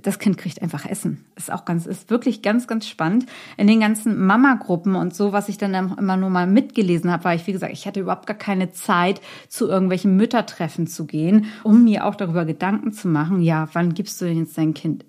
das 0.00 0.18
Kind 0.18 0.36
kriegt 0.36 0.60
einfach 0.60 0.84
Essen. 0.84 1.24
Ist 1.36 1.50
auch 1.50 1.64
ganz, 1.64 1.86
ist 1.86 2.10
wirklich 2.10 2.42
ganz, 2.42 2.66
ganz 2.66 2.86
spannend. 2.86 3.26
In 3.56 3.66
den 3.66 3.80
ganzen 3.80 4.24
Mama-Gruppen 4.26 4.94
und 4.94 5.14
so, 5.14 5.32
was 5.32 5.48
ich 5.48 5.56
dann 5.56 5.74
immer 5.74 6.16
nur 6.18 6.30
mal 6.30 6.46
mitgelesen 6.46 7.10
habe, 7.10 7.24
war 7.24 7.34
ich, 7.34 7.46
wie 7.46 7.52
gesagt, 7.52 7.72
ich 7.72 7.86
hatte 7.86 8.00
überhaupt 8.00 8.26
gar 8.26 8.36
keine 8.36 8.72
Zeit, 8.72 9.22
zu 9.48 9.68
irgendwelchen 9.68 10.16
Müttertreffen 10.16 10.86
zu 10.86 11.06
gehen, 11.06 11.46
um 11.62 11.84
mir 11.84 12.04
auch 12.04 12.14
darüber 12.14 12.44
Gedanken 12.44 12.92
zu 12.92 13.08
machen, 13.08 13.40
ja, 13.40 13.68
wann 13.72 13.94
gibst 13.94 14.20
du 14.20 14.26
denn 14.26 14.38
jetzt 14.38 14.58
dein 14.58 14.74
Kind 14.74 15.06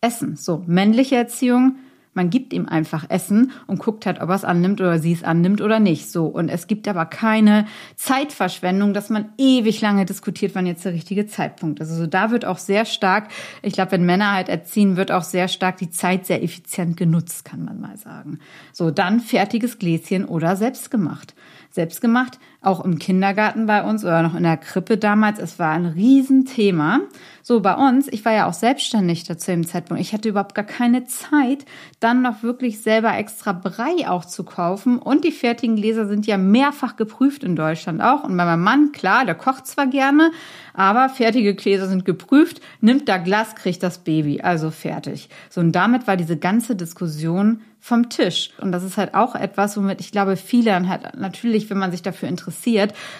Essen? 0.00 0.36
So, 0.36 0.64
männliche 0.66 1.16
Erziehung, 1.16 1.76
man 2.14 2.30
gibt 2.30 2.52
ihm 2.52 2.66
einfach 2.66 3.08
Essen 3.10 3.52
und 3.66 3.78
guckt 3.78 4.06
halt, 4.06 4.20
ob 4.20 4.28
er 4.28 4.34
es 4.36 4.44
annimmt 4.44 4.80
oder 4.80 4.98
sie 4.98 5.12
es 5.12 5.24
annimmt 5.24 5.60
oder 5.60 5.80
nicht. 5.80 6.10
So. 6.10 6.26
Und 6.26 6.48
es 6.48 6.66
gibt 6.66 6.88
aber 6.88 7.06
keine 7.06 7.66
Zeitverschwendung, 7.96 8.94
dass 8.94 9.10
man 9.10 9.26
ewig 9.38 9.80
lange 9.80 10.06
diskutiert, 10.06 10.54
wann 10.54 10.66
jetzt 10.66 10.84
der 10.84 10.92
richtige 10.92 11.26
Zeitpunkt 11.26 11.80
ist. 11.80 11.90
Also 11.90 12.06
da 12.06 12.30
wird 12.30 12.44
auch 12.44 12.58
sehr 12.58 12.84
stark, 12.84 13.28
ich 13.62 13.74
glaube, 13.74 13.92
wenn 13.92 14.06
Männer 14.06 14.32
halt 14.32 14.48
erziehen, 14.48 14.96
wird 14.96 15.12
auch 15.12 15.24
sehr 15.24 15.48
stark 15.48 15.76
die 15.78 15.90
Zeit 15.90 16.26
sehr 16.26 16.42
effizient 16.42 16.96
genutzt, 16.96 17.44
kann 17.44 17.64
man 17.64 17.80
mal 17.80 17.96
sagen. 17.96 18.38
So, 18.72 18.90
dann 18.90 19.20
fertiges 19.20 19.78
Gläschen 19.78 20.24
oder 20.24 20.56
selbstgemacht 20.56 21.34
selbst 21.74 22.00
gemacht, 22.00 22.38
auch 22.66 22.84
im 22.84 22.98
Kindergarten 22.98 23.66
bei 23.66 23.82
uns 23.82 24.04
oder 24.04 24.22
noch 24.22 24.34
in 24.34 24.42
der 24.42 24.56
Krippe 24.56 24.96
damals. 24.98 25.38
Es 25.38 25.58
war 25.58 25.70
ein 25.70 25.86
Riesenthema. 25.86 27.00
So 27.42 27.60
bei 27.60 27.74
uns, 27.74 28.08
ich 28.08 28.24
war 28.24 28.32
ja 28.32 28.46
auch 28.46 28.54
selbstständig 28.54 29.26
zu 29.26 29.34
dem 29.34 29.66
Zeitpunkt. 29.66 30.00
Ich 30.00 30.14
hatte 30.14 30.30
überhaupt 30.30 30.54
gar 30.54 30.64
keine 30.64 31.04
Zeit, 31.04 31.66
dann 32.00 32.22
noch 32.22 32.42
wirklich 32.42 32.80
selber 32.80 33.14
extra 33.16 33.52
Brei 33.52 34.08
auch 34.08 34.24
zu 34.24 34.44
kaufen. 34.44 34.98
Und 34.98 35.24
die 35.24 35.32
fertigen 35.32 35.76
Gläser 35.76 36.06
sind 36.06 36.26
ja 36.26 36.38
mehrfach 36.38 36.96
geprüft 36.96 37.44
in 37.44 37.54
Deutschland 37.54 38.00
auch. 38.00 38.24
Und 38.24 38.34
bei 38.36 38.46
meinem 38.46 38.62
Mann, 38.62 38.92
klar, 38.92 39.26
der 39.26 39.34
kocht 39.34 39.66
zwar 39.66 39.86
gerne, 39.86 40.30
aber 40.72 41.10
fertige 41.10 41.54
Gläser 41.54 41.86
sind 41.86 42.06
geprüft, 42.06 42.62
nimmt 42.80 43.08
da 43.10 43.18
Glas, 43.18 43.54
kriegt 43.54 43.82
das 43.82 43.98
Baby. 43.98 44.40
Also 44.40 44.70
fertig. 44.70 45.28
So 45.50 45.60
und 45.60 45.72
damit 45.72 46.06
war 46.06 46.16
diese 46.16 46.38
ganze 46.38 46.76
Diskussion 46.76 47.60
vom 47.84 48.08
Tisch. 48.08 48.48
Und 48.62 48.72
das 48.72 48.82
ist 48.82 48.96
halt 48.96 49.12
auch 49.12 49.34
etwas, 49.34 49.76
womit 49.76 50.00
ich 50.00 50.10
glaube, 50.10 50.36
viele 50.36 50.70
dann 50.70 50.88
halt 50.88 51.18
natürlich, 51.18 51.68
wenn 51.68 51.76
man 51.76 51.90
sich 51.90 52.00
dafür 52.00 52.30
interessiert, 52.30 52.53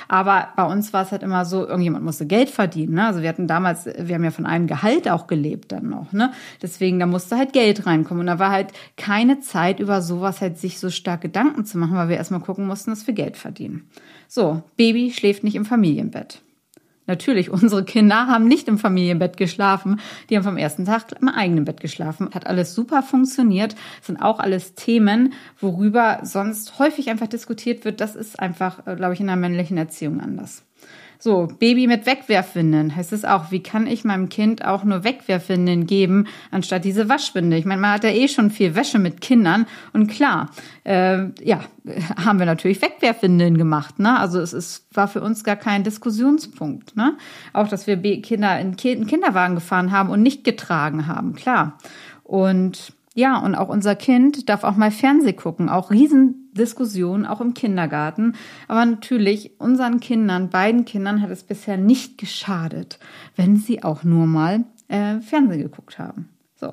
aber 0.08 0.48
bei 0.56 0.64
uns 0.64 0.92
war 0.92 1.02
es 1.02 1.12
halt 1.12 1.22
immer 1.22 1.44
so, 1.44 1.66
irgendjemand 1.66 2.04
musste 2.04 2.26
Geld 2.26 2.50
verdienen. 2.50 2.94
Ne? 2.94 3.06
Also 3.06 3.22
wir 3.22 3.28
hatten 3.28 3.46
damals, 3.46 3.86
wir 3.86 4.14
haben 4.14 4.24
ja 4.24 4.30
von 4.30 4.46
einem 4.46 4.66
Gehalt 4.66 5.08
auch 5.08 5.26
gelebt 5.26 5.72
dann 5.72 5.88
noch. 5.88 6.12
Ne? 6.12 6.32
Deswegen, 6.62 6.98
da 6.98 7.06
musste 7.06 7.36
halt 7.36 7.52
Geld 7.52 7.86
reinkommen. 7.86 8.20
Und 8.20 8.26
da 8.26 8.38
war 8.38 8.50
halt 8.50 8.72
keine 8.96 9.40
Zeit, 9.40 9.80
über 9.80 10.02
sowas 10.02 10.40
halt 10.40 10.58
sich 10.58 10.78
so 10.78 10.90
stark 10.90 11.20
Gedanken 11.20 11.64
zu 11.64 11.78
machen, 11.78 11.96
weil 11.96 12.08
wir 12.08 12.16
erstmal 12.16 12.40
gucken 12.40 12.66
mussten, 12.66 12.90
dass 12.90 13.06
wir 13.06 13.14
Geld 13.14 13.36
verdienen. 13.36 13.88
So, 14.28 14.62
Baby 14.76 15.12
schläft 15.12 15.44
nicht 15.44 15.54
im 15.56 15.64
Familienbett. 15.64 16.42
Natürlich, 17.06 17.50
unsere 17.50 17.84
Kinder 17.84 18.26
haben 18.26 18.48
nicht 18.48 18.66
im 18.66 18.78
Familienbett 18.78 19.36
geschlafen. 19.36 20.00
Die 20.30 20.36
haben 20.36 20.44
vom 20.44 20.56
ersten 20.56 20.86
Tag 20.86 21.04
im 21.20 21.28
eigenen 21.28 21.64
Bett 21.64 21.80
geschlafen. 21.80 22.30
Hat 22.34 22.46
alles 22.46 22.74
super 22.74 23.02
funktioniert. 23.02 23.76
Sind 24.00 24.22
auch 24.22 24.38
alles 24.38 24.74
Themen, 24.74 25.34
worüber 25.60 26.20
sonst 26.22 26.78
häufig 26.78 27.10
einfach 27.10 27.26
diskutiert 27.26 27.84
wird. 27.84 28.00
Das 28.00 28.16
ist 28.16 28.40
einfach, 28.40 28.86
äh, 28.86 28.96
glaube 28.96 29.14
ich, 29.14 29.20
in 29.20 29.26
der 29.26 29.36
männlichen 29.36 29.76
Erziehung 29.76 30.20
anders. 30.20 30.64
So, 31.24 31.48
Baby 31.58 31.86
mit 31.86 32.04
Wegwerfwindeln 32.04 32.94
heißt 32.94 33.14
es 33.14 33.24
auch, 33.24 33.50
wie 33.50 33.62
kann 33.62 33.86
ich 33.86 34.04
meinem 34.04 34.28
Kind 34.28 34.62
auch 34.62 34.84
nur 34.84 35.04
Wegwerfwindeln 35.04 35.86
geben, 35.86 36.26
anstatt 36.50 36.84
diese 36.84 37.08
Waschwindel? 37.08 37.58
Ich 37.58 37.64
meine, 37.64 37.80
man 37.80 37.92
hat 37.92 38.04
ja 38.04 38.10
eh 38.10 38.28
schon 38.28 38.50
viel 38.50 38.74
Wäsche 38.74 38.98
mit 38.98 39.22
Kindern 39.22 39.64
und 39.94 40.08
klar, 40.08 40.50
äh, 40.84 41.28
ja, 41.42 41.64
haben 42.22 42.38
wir 42.38 42.44
natürlich 42.44 42.82
Wegwerfwindeln 42.82 43.56
gemacht. 43.56 43.98
Ne? 44.00 44.18
Also 44.20 44.38
es 44.38 44.52
ist, 44.52 44.86
war 44.92 45.08
für 45.08 45.22
uns 45.22 45.44
gar 45.44 45.56
kein 45.56 45.82
Diskussionspunkt. 45.82 46.94
Ne? 46.94 47.16
Auch, 47.54 47.68
dass 47.68 47.86
wir 47.86 47.96
Kinder 48.20 48.60
in 48.60 48.76
Kinderwagen 48.76 49.54
gefahren 49.54 49.92
haben 49.92 50.10
und 50.10 50.20
nicht 50.20 50.44
getragen 50.44 51.06
haben, 51.06 51.34
klar. 51.34 51.78
Und 52.22 52.92
ja, 53.14 53.38
und 53.38 53.54
auch 53.54 53.70
unser 53.70 53.96
Kind 53.96 54.50
darf 54.50 54.62
auch 54.62 54.76
mal 54.76 54.90
Fernseh 54.90 55.32
gucken, 55.32 55.70
auch 55.70 55.90
Riesendiskussionen, 56.54 57.26
auch 57.26 57.40
im 57.40 57.54
Kindergarten. 57.54 58.34
Aber 58.68 58.84
natürlich, 58.84 59.52
unseren 59.58 60.00
Kindern, 60.00 60.50
beiden 60.50 60.84
Kindern 60.84 61.20
hat 61.20 61.30
es 61.30 61.42
bisher 61.42 61.76
nicht 61.76 62.18
geschadet, 62.18 62.98
wenn 63.36 63.56
sie 63.56 63.82
auch 63.82 64.04
nur 64.04 64.26
mal 64.26 64.64
äh, 64.88 65.20
Fernsehen 65.20 65.60
geguckt 65.60 65.98
haben. 65.98 66.28
So. 66.54 66.72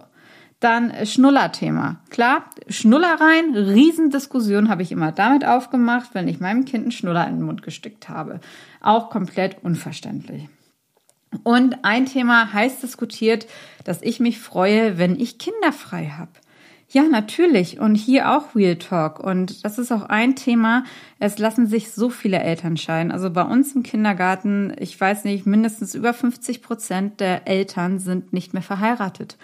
Dann 0.59 0.93
Schnullerthema. 1.05 2.01
Klar, 2.09 2.45
Schnullereien, 2.67 3.55
Riesendiskussion 3.55 4.69
habe 4.69 4.83
ich 4.83 4.91
immer 4.91 5.11
damit 5.11 5.45
aufgemacht, 5.45 6.11
wenn 6.13 6.27
ich 6.27 6.39
meinem 6.39 6.65
Kind 6.65 6.83
einen 6.83 6.91
Schnuller 6.91 7.27
in 7.27 7.37
den 7.37 7.45
Mund 7.45 7.63
gesteckt 7.63 8.09
habe. 8.09 8.39
Auch 8.79 9.09
komplett 9.09 9.63
unverständlich. 9.63 10.47
Und 11.43 11.83
ein 11.83 12.05
Thema 12.05 12.53
heiß 12.53 12.81
diskutiert, 12.81 13.47
dass 13.85 14.01
ich 14.01 14.19
mich 14.19 14.37
freue, 14.37 14.97
wenn 14.97 15.19
ich 15.19 15.39
Kinder 15.39 15.71
frei 15.71 16.13
habe. 16.17 16.31
Ja, 16.93 17.03
natürlich. 17.03 17.79
Und 17.79 17.95
hier 17.95 18.31
auch 18.31 18.53
Real 18.53 18.75
Talk. 18.75 19.21
Und 19.21 19.63
das 19.63 19.79
ist 19.79 19.93
auch 19.93 20.03
ein 20.03 20.35
Thema. 20.35 20.83
Es 21.19 21.37
lassen 21.37 21.65
sich 21.65 21.91
so 21.91 22.09
viele 22.09 22.39
Eltern 22.39 22.75
scheiden. 22.75 23.13
Also 23.13 23.29
bei 23.29 23.43
uns 23.43 23.73
im 23.73 23.83
Kindergarten, 23.83 24.73
ich 24.77 24.99
weiß 24.99 25.23
nicht, 25.23 25.45
mindestens 25.45 25.95
über 25.95 26.13
50 26.13 26.61
Prozent 26.61 27.21
der 27.21 27.47
Eltern 27.47 27.99
sind 27.99 28.33
nicht 28.33 28.53
mehr 28.53 28.61
verheiratet. 28.61 29.37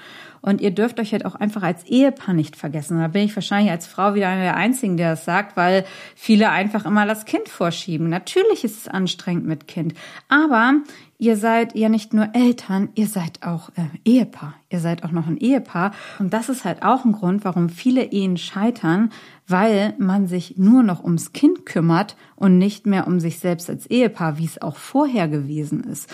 Und 0.47 0.61
ihr 0.61 0.71
dürft 0.71 0.97
euch 1.01 1.11
halt 1.11 1.25
auch 1.25 1.35
einfach 1.35 1.61
als 1.61 1.83
Ehepaar 1.83 2.33
nicht 2.33 2.55
vergessen. 2.55 2.97
Da 2.99 3.09
bin 3.09 3.23
ich 3.23 3.35
wahrscheinlich 3.35 3.69
als 3.69 3.85
Frau 3.85 4.15
wieder 4.15 4.29
einer 4.29 4.43
der 4.43 4.55
Einzigen, 4.55 4.95
der 4.95 5.09
das 5.09 5.25
sagt, 5.25 5.57
weil 5.57 5.83
viele 6.15 6.51
einfach 6.51 6.85
immer 6.85 7.05
das 7.05 7.25
Kind 7.25 7.49
vorschieben. 7.49 8.07
Natürlich 8.07 8.63
ist 8.63 8.77
es 8.77 8.87
anstrengend 8.87 9.45
mit 9.45 9.67
Kind. 9.67 9.93
Aber 10.29 10.75
ihr 11.17 11.35
seid 11.35 11.75
ja 11.75 11.89
nicht 11.89 12.13
nur 12.13 12.29
Eltern, 12.31 12.87
ihr 12.95 13.07
seid 13.07 13.45
auch 13.45 13.71
äh, 13.75 13.87
Ehepaar. 14.05 14.53
Ihr 14.69 14.79
seid 14.79 15.03
auch 15.03 15.11
noch 15.11 15.27
ein 15.27 15.35
Ehepaar. 15.35 15.91
Und 16.17 16.31
das 16.31 16.47
ist 16.47 16.63
halt 16.63 16.81
auch 16.81 17.03
ein 17.03 17.11
Grund, 17.11 17.43
warum 17.43 17.67
viele 17.67 18.05
Ehen 18.05 18.37
scheitern, 18.37 19.11
weil 19.47 19.95
man 19.97 20.27
sich 20.27 20.57
nur 20.57 20.81
noch 20.81 21.03
ums 21.03 21.33
Kind 21.33 21.65
kümmert 21.65 22.15
und 22.37 22.57
nicht 22.57 22.85
mehr 22.85 23.05
um 23.05 23.19
sich 23.19 23.39
selbst 23.39 23.69
als 23.69 23.85
Ehepaar, 23.87 24.37
wie 24.37 24.45
es 24.45 24.61
auch 24.61 24.77
vorher 24.77 25.27
gewesen 25.27 25.83
ist. 25.83 26.09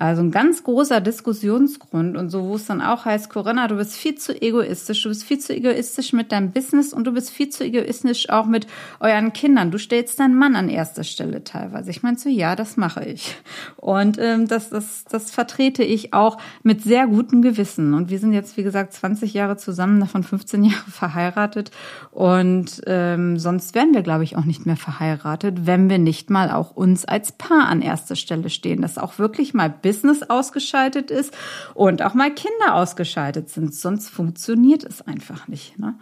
Also 0.00 0.22
ein 0.22 0.30
ganz 0.30 0.62
großer 0.62 1.00
Diskussionsgrund 1.00 2.16
und 2.16 2.30
so, 2.30 2.44
wo 2.44 2.54
es 2.54 2.66
dann 2.66 2.80
auch 2.80 3.04
heißt, 3.04 3.30
Corinna, 3.30 3.66
du 3.66 3.74
bist 3.74 3.96
viel 3.96 4.14
zu 4.14 4.40
egoistisch, 4.40 5.02
du 5.02 5.08
bist 5.08 5.24
viel 5.24 5.40
zu 5.40 5.52
egoistisch 5.52 6.12
mit 6.12 6.30
deinem 6.30 6.52
Business 6.52 6.92
und 6.92 7.04
du 7.04 7.10
bist 7.10 7.30
viel 7.30 7.48
zu 7.48 7.64
egoistisch 7.64 8.30
auch 8.30 8.46
mit 8.46 8.68
euren 9.00 9.32
Kindern. 9.32 9.72
Du 9.72 9.78
stellst 9.78 10.20
deinen 10.20 10.36
Mann 10.36 10.54
an 10.54 10.68
erster 10.68 11.02
Stelle 11.02 11.42
teilweise. 11.42 11.90
Ich 11.90 12.04
meine 12.04 12.16
so, 12.16 12.28
ja, 12.28 12.54
das 12.54 12.76
mache 12.76 13.04
ich. 13.06 13.34
Und 13.74 14.18
ähm, 14.20 14.46
das, 14.46 14.70
das, 14.70 15.04
das 15.10 15.32
vertrete 15.32 15.82
ich 15.82 16.14
auch 16.14 16.38
mit 16.62 16.84
sehr 16.84 17.08
gutem 17.08 17.42
Gewissen. 17.42 17.92
Und 17.92 18.08
wir 18.08 18.20
sind 18.20 18.32
jetzt, 18.32 18.56
wie 18.56 18.62
gesagt, 18.62 18.92
20 18.92 19.34
Jahre 19.34 19.56
zusammen, 19.56 19.98
davon 19.98 20.22
15 20.22 20.62
Jahre 20.62 20.90
verheiratet. 20.92 21.72
Und 22.12 22.82
ähm, 22.86 23.36
sonst 23.36 23.74
wären 23.74 23.94
wir, 23.94 24.02
glaube 24.02 24.22
ich, 24.22 24.36
auch 24.36 24.44
nicht 24.44 24.64
mehr 24.64 24.76
verheiratet, 24.76 25.66
wenn 25.66 25.90
wir 25.90 25.98
nicht 25.98 26.30
mal 26.30 26.52
auch 26.52 26.76
uns 26.76 27.04
als 27.04 27.32
Paar 27.32 27.66
an 27.66 27.82
erster 27.82 28.14
Stelle 28.14 28.48
stehen. 28.48 28.80
Das 28.80 28.96
auch 28.96 29.18
wirklich 29.18 29.54
mal 29.54 29.68
Business 29.88 30.22
ausgeschaltet 30.22 31.10
ist 31.10 31.34
und 31.72 32.02
auch 32.02 32.12
mal 32.12 32.30
Kinder 32.34 32.74
ausgeschaltet 32.74 33.48
sind. 33.48 33.74
Sonst 33.74 34.10
funktioniert 34.10 34.84
es 34.84 35.00
einfach 35.00 35.48
nicht. 35.48 35.78
Ne? 35.78 35.94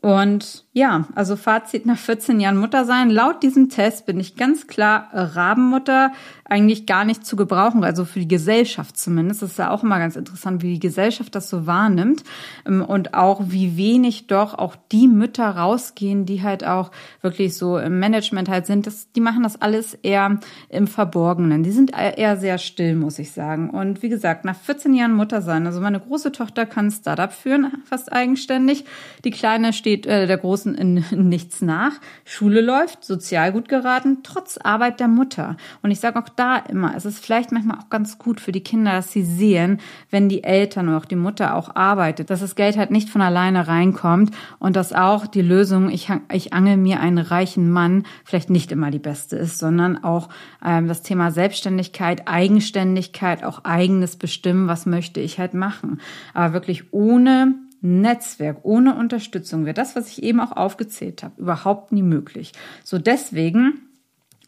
Und 0.00 0.64
ja, 0.72 1.08
also 1.16 1.34
Fazit 1.34 1.84
nach 1.84 1.98
14 1.98 2.38
Jahren 2.38 2.56
Mutter 2.56 2.84
sein. 2.84 3.10
Laut 3.10 3.42
diesem 3.42 3.68
Test 3.68 4.06
bin 4.06 4.20
ich 4.20 4.36
ganz 4.36 4.68
klar 4.68 5.08
Rabenmutter 5.12 6.12
eigentlich 6.48 6.86
gar 6.86 7.04
nicht 7.04 7.26
zu 7.26 7.36
gebrauchen, 7.36 7.84
also 7.84 8.04
für 8.04 8.20
die 8.20 8.28
Gesellschaft 8.28 8.96
zumindest. 8.96 9.42
Das 9.42 9.50
ist 9.50 9.58
ja 9.58 9.70
auch 9.70 9.82
immer 9.82 9.98
ganz 9.98 10.16
interessant, 10.16 10.62
wie 10.62 10.74
die 10.74 10.80
Gesellschaft 10.80 11.34
das 11.34 11.50
so 11.50 11.66
wahrnimmt 11.66 12.24
ähm, 12.66 12.82
und 12.82 13.14
auch 13.14 13.42
wie 13.48 13.76
wenig 13.76 14.28
doch 14.28 14.54
auch 14.54 14.76
die 14.90 15.08
Mütter 15.08 15.48
rausgehen, 15.48 16.24
die 16.24 16.42
halt 16.42 16.64
auch 16.64 16.90
wirklich 17.20 17.56
so 17.56 17.76
im 17.78 17.98
Management 17.98 18.48
halt 18.48 18.66
sind. 18.66 18.86
Das, 18.86 19.12
die 19.12 19.20
machen 19.20 19.42
das 19.42 19.60
alles 19.60 19.94
eher 19.94 20.38
im 20.68 20.86
Verborgenen. 20.86 21.62
Die 21.62 21.72
sind 21.72 21.92
eher 21.92 22.36
sehr 22.38 22.58
still, 22.58 22.94
muss 22.94 23.18
ich 23.18 23.32
sagen. 23.32 23.68
Und 23.70 24.02
wie 24.02 24.08
gesagt, 24.08 24.44
nach 24.44 24.56
14 24.56 24.94
Jahren 24.94 25.12
Mutter 25.12 25.42
sein, 25.42 25.66
also 25.66 25.80
meine 25.80 26.00
große 26.00 26.32
Tochter 26.32 26.64
kann 26.64 26.90
Startup 26.90 27.32
führen, 27.32 27.82
fast 27.84 28.12
eigenständig. 28.12 28.84
Die 29.24 29.30
Kleine 29.30 29.72
steht 29.88 30.06
äh, 30.06 30.26
der 30.26 30.36
Großen 30.36 30.74
in, 30.74 31.02
nichts 31.28 31.62
nach. 31.62 31.92
Schule 32.26 32.60
läuft, 32.60 33.04
sozial 33.04 33.52
gut 33.52 33.70
geraten, 33.70 34.18
trotz 34.22 34.58
Arbeit 34.58 35.00
der 35.00 35.08
Mutter. 35.08 35.56
Und 35.82 35.90
ich 35.90 35.98
sage 35.98 36.18
auch 36.18 36.28
da 36.28 36.56
immer, 36.56 36.94
es 36.94 37.06
ist 37.06 37.24
vielleicht 37.24 37.52
manchmal 37.52 37.78
auch 37.78 37.88
ganz 37.88 38.18
gut 38.18 38.38
für 38.38 38.52
die 38.52 38.62
Kinder, 38.62 38.92
dass 38.92 39.12
sie 39.12 39.22
sehen, 39.22 39.80
wenn 40.10 40.28
die 40.28 40.44
Eltern 40.44 40.88
oder 40.88 40.98
auch 40.98 41.06
die 41.06 41.16
Mutter 41.16 41.54
auch 41.54 41.74
arbeitet, 41.74 42.28
dass 42.28 42.40
das 42.40 42.54
Geld 42.54 42.76
halt 42.76 42.90
nicht 42.90 43.08
von 43.08 43.22
alleine 43.22 43.66
reinkommt 43.66 44.30
und 44.58 44.76
dass 44.76 44.92
auch 44.92 45.26
die 45.26 45.40
Lösung, 45.40 45.88
ich, 45.88 46.10
ich 46.30 46.52
angel 46.52 46.76
mir 46.76 47.00
einen 47.00 47.18
reichen 47.18 47.70
Mann, 47.70 48.04
vielleicht 48.24 48.50
nicht 48.50 48.70
immer 48.72 48.90
die 48.90 48.98
beste 48.98 49.36
ist, 49.36 49.58
sondern 49.58 50.04
auch 50.04 50.28
ähm, 50.62 50.86
das 50.86 51.00
Thema 51.00 51.30
Selbstständigkeit, 51.30 52.28
Eigenständigkeit, 52.28 53.42
auch 53.42 53.64
eigenes 53.64 54.16
Bestimmen, 54.16 54.68
was 54.68 54.84
möchte 54.84 55.20
ich 55.20 55.38
halt 55.38 55.54
machen. 55.54 56.02
Aber 56.34 56.52
wirklich 56.52 56.92
ohne 56.92 57.54
Netzwerk 57.80 58.58
ohne 58.62 58.96
Unterstützung 58.96 59.64
wäre 59.64 59.74
das, 59.74 59.96
was 59.96 60.08
ich 60.08 60.22
eben 60.22 60.40
auch 60.40 60.52
aufgezählt 60.52 61.22
habe, 61.22 61.40
überhaupt 61.40 61.92
nie 61.92 62.02
möglich. 62.02 62.52
So 62.84 62.98
deswegen 62.98 63.82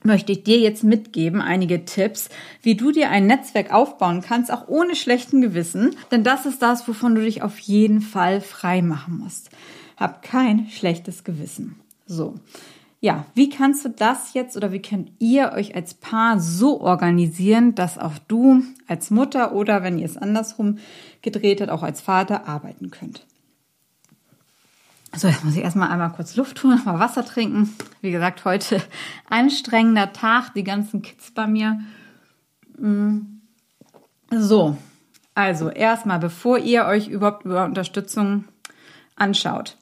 möchte 0.02 0.32
ich 0.32 0.44
dir 0.44 0.58
jetzt 0.58 0.82
mitgeben 0.82 1.40
einige 1.40 1.84
Tipps, 1.84 2.28
wie 2.62 2.74
du 2.74 2.90
dir 2.90 3.10
ein 3.10 3.26
Netzwerk 3.26 3.72
aufbauen 3.72 4.22
kannst, 4.22 4.52
auch 4.52 4.68
ohne 4.68 4.96
schlechten 4.96 5.40
Gewissen. 5.40 5.94
Denn 6.10 6.24
das 6.24 6.46
ist 6.46 6.62
das, 6.62 6.86
wovon 6.88 7.14
du 7.14 7.22
dich 7.22 7.42
auf 7.42 7.58
jeden 7.58 8.00
Fall 8.00 8.40
frei 8.40 8.82
machen 8.82 9.18
musst. 9.18 9.50
Hab 9.96 10.22
kein 10.22 10.68
schlechtes 10.68 11.24
Gewissen. 11.24 11.80
So. 12.06 12.34
Ja, 13.02 13.24
wie 13.34 13.48
kannst 13.48 13.86
du 13.86 13.88
das 13.88 14.34
jetzt 14.34 14.58
oder 14.58 14.72
wie 14.72 14.82
könnt 14.82 15.10
ihr 15.18 15.52
euch 15.52 15.74
als 15.74 15.94
Paar 15.94 16.38
so 16.38 16.82
organisieren, 16.82 17.74
dass 17.74 17.96
auch 17.96 18.18
du 18.28 18.62
als 18.86 19.10
Mutter 19.10 19.52
oder 19.52 19.82
wenn 19.82 19.98
ihr 19.98 20.04
es 20.04 20.18
andersrum 20.18 20.78
gedreht 21.22 21.62
habt, 21.62 21.70
auch 21.70 21.82
als 21.82 22.02
Vater 22.02 22.46
arbeiten 22.46 22.90
könnt? 22.90 23.24
So, 25.16 25.28
jetzt 25.28 25.44
muss 25.44 25.56
ich 25.56 25.62
erstmal 25.62 25.88
einmal 25.88 26.12
kurz 26.12 26.36
Luft 26.36 26.58
tun, 26.58 26.70
nochmal 26.76 27.00
Wasser 27.00 27.24
trinken. 27.24 27.74
Wie 28.02 28.12
gesagt, 28.12 28.44
heute 28.44 28.82
anstrengender 29.30 30.12
Tag, 30.12 30.52
die 30.54 30.62
ganzen 30.62 31.00
Kids 31.00 31.30
bei 31.30 31.46
mir. 31.46 31.80
Mm. 32.78 33.40
So, 34.30 34.76
also 35.34 35.70
erstmal, 35.70 36.20
bevor 36.20 36.58
ihr 36.58 36.84
euch 36.84 37.08
überhaupt 37.08 37.44
über 37.44 37.64
Unterstützung 37.64 38.44
anschaut, 39.16 39.78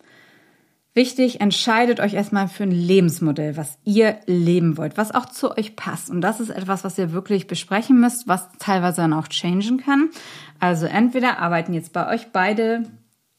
Wichtig, 0.99 1.41
entscheidet 1.41 2.01
euch 2.01 2.15
erstmal 2.15 2.49
für 2.49 2.65
ein 2.65 2.73
Lebensmodell, 2.73 3.57
was 3.57 3.79
ihr 3.85 4.17
leben 4.27 4.77
wollt, 4.77 4.97
was 4.97 5.15
auch 5.15 5.27
zu 5.27 5.57
euch 5.57 5.77
passt. 5.77 6.11
Und 6.11 6.23
das 6.23 6.41
ist 6.41 6.51
etwas, 6.51 6.83
was 6.83 6.99
ihr 6.99 7.13
wirklich 7.13 7.47
besprechen 7.47 8.01
müsst, 8.01 8.27
was 8.27 8.49
teilweise 8.59 9.03
dann 9.03 9.13
auch 9.13 9.29
changen 9.29 9.77
kann. 9.77 10.11
Also 10.59 10.87
entweder 10.87 11.39
arbeiten 11.39 11.73
jetzt 11.73 11.93
bei 11.93 12.13
euch 12.13 12.33
beide 12.33 12.83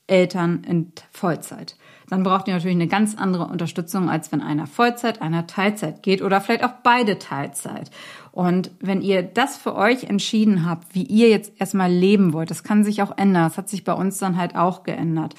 Eltern 0.08 0.64
in 0.64 0.94
Vollzeit. 1.12 1.76
Dann 2.08 2.24
braucht 2.24 2.48
ihr 2.48 2.54
natürlich 2.54 2.78
eine 2.78 2.88
ganz 2.88 3.18
andere 3.18 3.48
Unterstützung, 3.48 4.10
als 4.10 4.32
wenn 4.32 4.42
einer 4.42 4.66
Vollzeit, 4.66 5.22
einer 5.22 5.46
Teilzeit 5.46 6.02
geht 6.02 6.22
oder 6.22 6.40
vielleicht 6.40 6.64
auch 6.64 6.76
beide 6.82 7.20
Teilzeit. 7.20 7.92
Und 8.40 8.72
wenn 8.80 9.02
ihr 9.02 9.22
das 9.22 9.58
für 9.58 9.76
euch 9.76 10.06
entschieden 10.06 10.66
habt, 10.66 10.96
wie 10.96 11.04
ihr 11.04 11.28
jetzt 11.28 11.52
erstmal 11.60 11.92
leben 11.92 12.32
wollt, 12.32 12.50
das 12.50 12.64
kann 12.64 12.86
sich 12.86 13.02
auch 13.02 13.18
ändern. 13.18 13.44
Das 13.44 13.58
hat 13.58 13.68
sich 13.68 13.84
bei 13.84 13.92
uns 13.92 14.18
dann 14.18 14.38
halt 14.38 14.56
auch 14.56 14.84
geändert. 14.84 15.36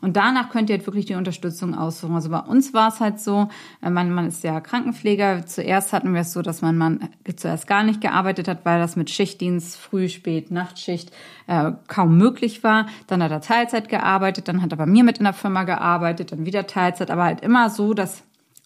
Und 0.00 0.16
danach 0.16 0.50
könnt 0.50 0.70
ihr 0.70 0.76
halt 0.76 0.86
wirklich 0.86 1.04
die 1.04 1.16
Unterstützung 1.16 1.74
aussuchen. 1.74 2.14
Also 2.14 2.30
bei 2.30 2.38
uns 2.38 2.72
war 2.72 2.90
es 2.90 3.00
halt 3.00 3.18
so, 3.18 3.48
äh, 3.82 3.90
mein 3.90 4.12
Mann 4.12 4.28
ist 4.28 4.44
ja 4.44 4.60
Krankenpfleger. 4.60 5.46
Zuerst 5.46 5.92
hatten 5.92 6.14
wir 6.14 6.20
es 6.20 6.32
so, 6.32 6.42
dass 6.42 6.62
mein 6.62 6.78
Mann 6.78 7.08
zuerst 7.34 7.66
gar 7.66 7.82
nicht 7.82 8.00
gearbeitet 8.00 8.46
hat, 8.46 8.64
weil 8.64 8.78
das 8.78 8.94
mit 8.94 9.10
Schichtdienst, 9.10 9.76
Früh, 9.76 10.08
Spät, 10.08 10.52
Nachtschicht 10.52 11.10
äh, 11.48 11.72
kaum 11.88 12.16
möglich 12.16 12.62
war. 12.62 12.86
Dann 13.08 13.20
hat 13.20 13.32
er 13.32 13.40
Teilzeit 13.40 13.88
gearbeitet, 13.88 14.46
dann 14.46 14.62
hat 14.62 14.70
er 14.70 14.78
bei 14.78 14.86
mir 14.86 15.02
mit 15.02 15.18
in 15.18 15.24
der 15.24 15.32
Firma 15.32 15.64
gearbeitet, 15.64 16.30
dann 16.30 16.46
wieder 16.46 16.68
Teilzeit, 16.68 17.10
aber 17.10 17.24
halt 17.24 17.40
immer 17.40 17.68
so, 17.68 17.94
dass 17.94 18.22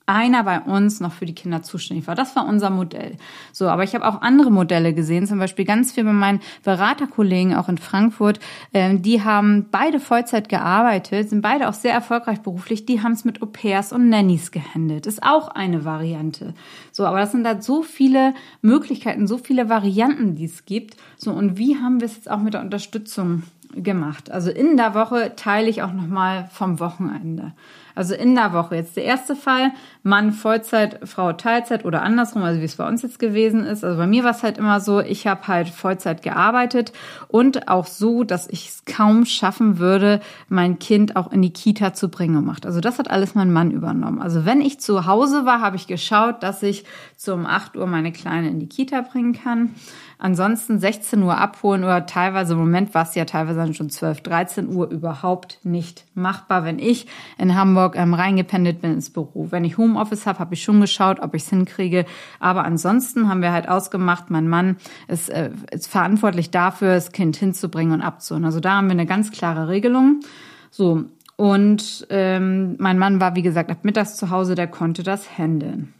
einer 0.08 0.42
bei 0.42 0.60
uns 0.60 1.00
noch 1.00 1.12
für 1.12 1.26
die 1.26 1.34
Kinder 1.34 1.62
zuständig 1.62 2.06
war. 2.06 2.14
Das 2.14 2.34
war 2.34 2.46
unser 2.46 2.70
Modell. 2.70 3.16
So, 3.52 3.68
aber 3.68 3.84
ich 3.84 3.94
habe 3.94 4.06
auch 4.06 4.22
andere 4.22 4.50
Modelle 4.50 4.94
gesehen, 4.94 5.26
zum 5.26 5.38
Beispiel 5.38 5.66
ganz 5.66 5.92
viel 5.92 6.04
bei 6.04 6.12
meinen 6.12 6.40
Beraterkollegen 6.64 7.54
auch 7.54 7.68
in 7.68 7.76
Frankfurt. 7.76 8.40
Ähm, 8.72 9.02
die 9.02 9.22
haben 9.22 9.66
beide 9.70 10.00
Vollzeit 10.00 10.48
gearbeitet, 10.48 11.28
sind 11.28 11.42
beide 11.42 11.68
auch 11.68 11.74
sehr 11.74 11.92
erfolgreich 11.92 12.40
beruflich. 12.40 12.86
Die 12.86 13.02
haben 13.02 13.12
es 13.12 13.24
mit 13.24 13.42
Au-pairs 13.42 13.92
und 13.92 14.08
Nannies 14.08 14.50
gehandelt. 14.50 15.06
Ist 15.06 15.22
auch 15.22 15.48
eine 15.48 15.84
Variante. 15.84 16.54
So, 16.90 17.04
aber 17.04 17.18
das 17.18 17.32
sind 17.32 17.44
da 17.44 17.60
so 17.60 17.82
viele 17.82 18.34
Möglichkeiten, 18.62 19.26
so 19.26 19.36
viele 19.36 19.68
Varianten, 19.68 20.34
die 20.34 20.46
es 20.46 20.64
gibt. 20.64 20.96
So, 21.16 21.32
und 21.32 21.58
wie 21.58 21.76
haben 21.76 22.00
wir 22.00 22.06
es 22.06 22.16
jetzt 22.16 22.30
auch 22.30 22.40
mit 22.40 22.54
der 22.54 22.62
Unterstützung 22.62 23.42
gemacht? 23.74 24.30
Also 24.30 24.50
in 24.50 24.78
der 24.78 24.94
Woche 24.94 25.34
teile 25.36 25.68
ich 25.68 25.82
auch 25.82 25.92
nochmal 25.92 26.48
vom 26.50 26.80
Wochenende. 26.80 27.52
Also 27.98 28.14
in 28.14 28.34
der 28.36 28.52
Woche 28.52 28.76
jetzt 28.76 28.96
der 28.96 29.04
erste 29.04 29.34
Fall, 29.34 29.72
Mann 30.04 30.32
Vollzeit, 30.32 31.00
Frau 31.02 31.32
Teilzeit 31.32 31.84
oder 31.84 32.02
andersrum, 32.02 32.44
also 32.44 32.60
wie 32.60 32.64
es 32.64 32.76
bei 32.76 32.86
uns 32.86 33.02
jetzt 33.02 33.18
gewesen 33.18 33.64
ist. 33.64 33.84
Also 33.84 33.98
bei 33.98 34.06
mir 34.06 34.22
war 34.22 34.30
es 34.30 34.44
halt 34.44 34.56
immer 34.56 34.80
so, 34.80 35.00
ich 35.00 35.26
habe 35.26 35.48
halt 35.48 35.68
Vollzeit 35.68 36.22
gearbeitet 36.22 36.92
und 37.26 37.68
auch 37.68 37.86
so, 37.86 38.22
dass 38.22 38.48
ich 38.48 38.68
es 38.68 38.84
kaum 38.84 39.26
schaffen 39.26 39.78
würde, 39.78 40.20
mein 40.48 40.78
Kind 40.78 41.16
auch 41.16 41.32
in 41.32 41.42
die 41.42 41.52
Kita 41.52 41.92
zu 41.92 42.08
bringen 42.08 42.36
gemacht. 42.36 42.66
Also 42.66 42.80
das 42.80 43.00
hat 43.00 43.10
alles 43.10 43.34
mein 43.34 43.52
Mann 43.52 43.72
übernommen. 43.72 44.22
Also 44.22 44.44
wenn 44.44 44.60
ich 44.60 44.78
zu 44.78 45.06
Hause 45.06 45.44
war, 45.44 45.60
habe 45.60 45.74
ich 45.74 45.88
geschaut, 45.88 46.44
dass 46.44 46.62
ich 46.62 46.84
so 47.16 47.34
um 47.34 47.46
8 47.46 47.76
Uhr 47.76 47.88
meine 47.88 48.12
Kleine 48.12 48.48
in 48.48 48.60
die 48.60 48.68
Kita 48.68 49.00
bringen 49.00 49.32
kann. 49.32 49.74
Ansonsten 50.20 50.80
16 50.80 51.22
Uhr 51.22 51.38
abholen 51.38 51.84
oder 51.84 52.04
teilweise, 52.04 52.54
im 52.54 52.58
Moment 52.58 52.92
war 52.92 53.04
es 53.04 53.14
ja 53.14 53.24
teilweise 53.24 53.72
schon 53.72 53.88
12, 53.88 54.22
13 54.22 54.74
Uhr 54.74 54.90
überhaupt 54.90 55.60
nicht 55.62 56.04
machbar, 56.14 56.64
wenn 56.64 56.80
ich 56.80 57.06
in 57.38 57.54
Hamburg 57.54 57.96
ähm, 57.96 58.14
reingependelt 58.14 58.80
bin 58.80 58.94
ins 58.94 59.10
Büro. 59.10 59.48
Wenn 59.50 59.64
ich 59.64 59.78
Homeoffice 59.78 60.26
habe, 60.26 60.40
habe 60.40 60.54
ich 60.54 60.62
schon 60.64 60.80
geschaut, 60.80 61.20
ob 61.20 61.34
ich 61.34 61.44
es 61.44 61.50
hinkriege. 61.50 62.04
Aber 62.40 62.64
ansonsten 62.64 63.28
haben 63.28 63.42
wir 63.42 63.52
halt 63.52 63.68
ausgemacht, 63.68 64.28
mein 64.28 64.48
Mann 64.48 64.76
ist, 65.06 65.30
äh, 65.30 65.50
ist 65.70 65.86
verantwortlich 65.86 66.50
dafür, 66.50 66.94
das 66.94 67.12
Kind 67.12 67.36
hinzubringen 67.36 67.94
und 67.94 68.02
abzuholen. 68.02 68.44
Also 68.44 68.58
da 68.58 68.72
haben 68.72 68.88
wir 68.88 68.92
eine 68.92 69.06
ganz 69.06 69.30
klare 69.30 69.68
Regelung. 69.68 70.20
So, 70.72 71.04
und 71.36 72.08
ähm, 72.10 72.74
mein 72.80 72.98
Mann 72.98 73.20
war, 73.20 73.36
wie 73.36 73.42
gesagt, 73.42 73.70
ab 73.70 73.84
mittags 73.84 74.16
zu 74.16 74.30
Hause, 74.30 74.56
der 74.56 74.66
konnte 74.66 75.04
das 75.04 75.38
handeln. 75.38 75.94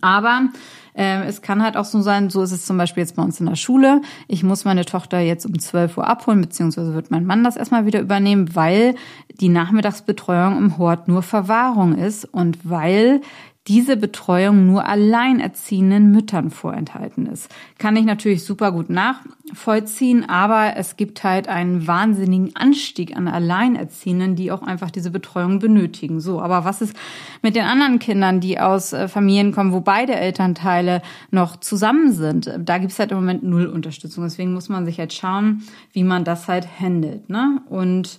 Aber 0.00 0.48
äh, 0.94 1.24
es 1.24 1.42
kann 1.42 1.62
halt 1.62 1.76
auch 1.76 1.84
so 1.84 2.00
sein, 2.00 2.30
so 2.30 2.42
ist 2.42 2.52
es 2.52 2.64
zum 2.64 2.78
Beispiel 2.78 3.02
jetzt 3.02 3.16
bei 3.16 3.22
uns 3.22 3.40
in 3.40 3.46
der 3.46 3.56
Schule. 3.56 4.00
Ich 4.28 4.42
muss 4.42 4.64
meine 4.64 4.84
Tochter 4.84 5.18
jetzt 5.18 5.44
um 5.46 5.58
12 5.58 5.98
Uhr 5.98 6.06
abholen, 6.06 6.40
beziehungsweise 6.40 6.94
wird 6.94 7.10
mein 7.10 7.26
Mann 7.26 7.44
das 7.44 7.56
erstmal 7.56 7.86
wieder 7.86 8.00
übernehmen, 8.00 8.54
weil 8.54 8.94
die 9.40 9.48
Nachmittagsbetreuung 9.48 10.56
im 10.56 10.78
Hort 10.78 11.08
nur 11.08 11.22
Verwahrung 11.22 11.96
ist 11.96 12.24
und 12.24 12.58
weil 12.68 13.20
diese 13.66 13.96
Betreuung 13.96 14.66
nur 14.66 14.86
alleinerziehenden 14.86 16.10
Müttern 16.10 16.50
vorenthalten 16.50 17.24
ist. 17.24 17.50
Kann 17.78 17.96
ich 17.96 18.04
natürlich 18.04 18.44
super 18.44 18.72
gut 18.72 18.90
nachvollziehen, 18.90 20.28
aber 20.28 20.76
es 20.76 20.96
gibt 20.96 21.24
halt 21.24 21.48
einen 21.48 21.86
wahnsinnigen 21.86 22.54
Anstieg 22.56 23.16
an 23.16 23.26
Alleinerziehenden, 23.26 24.36
die 24.36 24.52
auch 24.52 24.60
einfach 24.60 24.90
diese 24.90 25.10
Betreuung 25.10 25.60
benötigen. 25.60 26.20
So, 26.20 26.42
aber 26.42 26.66
was 26.66 26.82
ist 26.82 26.94
mit 27.40 27.56
den 27.56 27.64
anderen 27.64 27.98
Kindern, 27.98 28.40
die 28.40 28.60
aus 28.60 28.92
äh, 28.92 29.08
Familien 29.08 29.52
kommen, 29.52 29.72
wo 29.72 29.80
beide 29.80 30.14
Elternteile 30.14 31.00
noch 31.30 31.56
zusammen 31.56 32.12
sind? 32.12 32.50
Da 32.58 32.76
gibt 32.76 32.92
es 32.92 32.98
halt 32.98 33.12
im 33.12 33.16
Moment 33.16 33.44
null 33.44 33.66
Unterstützung. 33.66 34.24
Deswegen 34.24 34.52
muss 34.52 34.68
man 34.68 34.84
sich 34.84 34.98
halt 34.98 35.14
schauen, 35.14 35.62
wie 35.92 36.04
man 36.04 36.24
das 36.24 36.48
halt 36.48 36.68
handelt. 36.80 37.30
Ne? 37.30 37.62
Und 37.70 38.18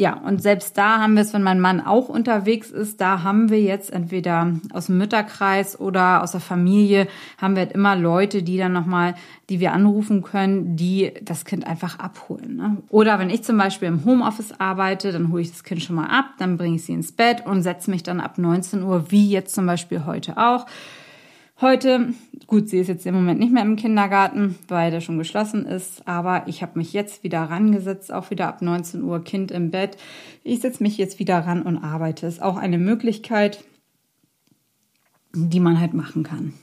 ja, 0.00 0.14
und 0.14 0.40
selbst 0.40 0.78
da 0.78 0.98
haben 0.98 1.12
wir 1.12 1.20
es, 1.20 1.34
wenn 1.34 1.42
mein 1.42 1.60
Mann 1.60 1.82
auch 1.82 2.08
unterwegs 2.08 2.70
ist, 2.70 3.02
da 3.02 3.22
haben 3.22 3.50
wir 3.50 3.60
jetzt 3.60 3.92
entweder 3.92 4.54
aus 4.72 4.86
dem 4.86 4.96
Mütterkreis 4.96 5.78
oder 5.78 6.22
aus 6.22 6.32
der 6.32 6.40
Familie 6.40 7.06
haben 7.36 7.54
wir 7.54 7.64
halt 7.64 7.72
immer 7.72 7.96
Leute, 7.96 8.42
die 8.42 8.56
dann 8.56 8.72
nochmal, 8.72 9.14
die 9.50 9.60
wir 9.60 9.74
anrufen 9.74 10.22
können, 10.22 10.74
die 10.74 11.12
das 11.20 11.44
Kind 11.44 11.66
einfach 11.66 11.98
abholen. 11.98 12.56
Ne? 12.56 12.78
Oder 12.88 13.18
wenn 13.18 13.28
ich 13.28 13.44
zum 13.44 13.58
Beispiel 13.58 13.88
im 13.88 14.06
Homeoffice 14.06 14.58
arbeite, 14.58 15.12
dann 15.12 15.30
hole 15.30 15.42
ich 15.42 15.50
das 15.50 15.64
Kind 15.64 15.82
schon 15.82 15.96
mal 15.96 16.06
ab, 16.06 16.30
dann 16.38 16.56
bringe 16.56 16.76
ich 16.76 16.86
sie 16.86 16.94
ins 16.94 17.12
Bett 17.12 17.44
und 17.44 17.62
setze 17.62 17.90
mich 17.90 18.02
dann 18.02 18.20
ab 18.20 18.38
19 18.38 18.82
Uhr, 18.82 19.10
wie 19.10 19.28
jetzt 19.28 19.54
zum 19.54 19.66
Beispiel 19.66 20.06
heute 20.06 20.38
auch, 20.38 20.64
Heute, 21.60 22.14
gut, 22.46 22.70
sie 22.70 22.78
ist 22.78 22.88
jetzt 22.88 23.04
im 23.04 23.14
Moment 23.14 23.38
nicht 23.38 23.52
mehr 23.52 23.62
im 23.62 23.76
Kindergarten, 23.76 24.58
weil 24.68 24.90
der 24.90 25.02
schon 25.02 25.18
geschlossen 25.18 25.66
ist, 25.66 26.08
aber 26.08 26.44
ich 26.46 26.62
habe 26.62 26.78
mich 26.78 26.94
jetzt 26.94 27.22
wieder 27.22 27.42
rangesetzt, 27.42 28.10
auch 28.10 28.30
wieder 28.30 28.48
ab 28.48 28.62
19 28.62 29.02
Uhr 29.02 29.22
Kind 29.22 29.50
im 29.50 29.70
Bett. 29.70 29.98
Ich 30.42 30.60
setze 30.60 30.82
mich 30.82 30.96
jetzt 30.96 31.18
wieder 31.18 31.38
ran 31.40 31.60
und 31.60 31.76
arbeite. 31.76 32.26
Ist 32.26 32.40
auch 32.40 32.56
eine 32.56 32.78
Möglichkeit, 32.78 33.62
die 35.34 35.60
man 35.60 35.78
halt 35.78 35.92
machen 35.92 36.22
kann. 36.22 36.54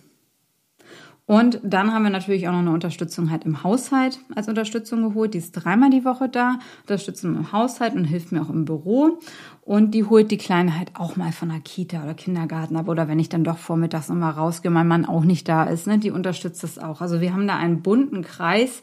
Und 1.28 1.60
dann 1.62 1.94
haben 1.94 2.04
wir 2.04 2.10
natürlich 2.10 2.48
auch 2.48 2.54
noch 2.54 2.60
eine 2.60 2.72
Unterstützung 2.72 3.30
halt 3.30 3.44
im 3.44 3.62
Haushalt 3.62 4.20
als 4.34 4.48
Unterstützung 4.48 5.02
geholt. 5.02 5.34
Die 5.34 5.40
ist 5.40 5.52
dreimal 5.52 5.90
die 5.90 6.06
Woche 6.06 6.30
da, 6.30 6.60
Unterstützung 6.84 7.36
im 7.36 7.52
Haushalt 7.52 7.96
und 7.96 8.06
hilft 8.06 8.32
mir 8.32 8.42
auch 8.42 8.50
im 8.50 8.64
Büro. 8.64 9.20
Und 9.62 9.92
die 9.92 10.06
holt 10.06 10.32
die 10.32 10.38
Kleine 10.38 10.80
halt 10.80 10.92
auch 10.94 11.18
mal 11.18 11.34
von 11.34 11.50
der 11.50 11.60
Kita 11.60 12.02
oder 12.02 12.14
Kindergarten 12.14 12.78
ab. 12.78 12.88
Oder 12.88 13.10
wenn 13.10 13.20
ich 13.20 13.28
dann 13.28 13.44
doch 13.44 13.58
vormittags 13.58 14.08
nochmal 14.08 14.32
rausgehe, 14.32 14.72
mein 14.72 14.88
Mann 14.88 15.06
auch 15.06 15.26
nicht 15.26 15.50
da 15.50 15.66
ist, 15.66 15.86
ne, 15.86 15.98
die 15.98 16.12
unterstützt 16.12 16.64
das 16.64 16.80
auch. 16.80 17.02
Also 17.02 17.20
wir 17.20 17.34
haben 17.34 17.46
da 17.46 17.58
einen 17.58 17.82
bunten 17.82 18.22
Kreis 18.22 18.82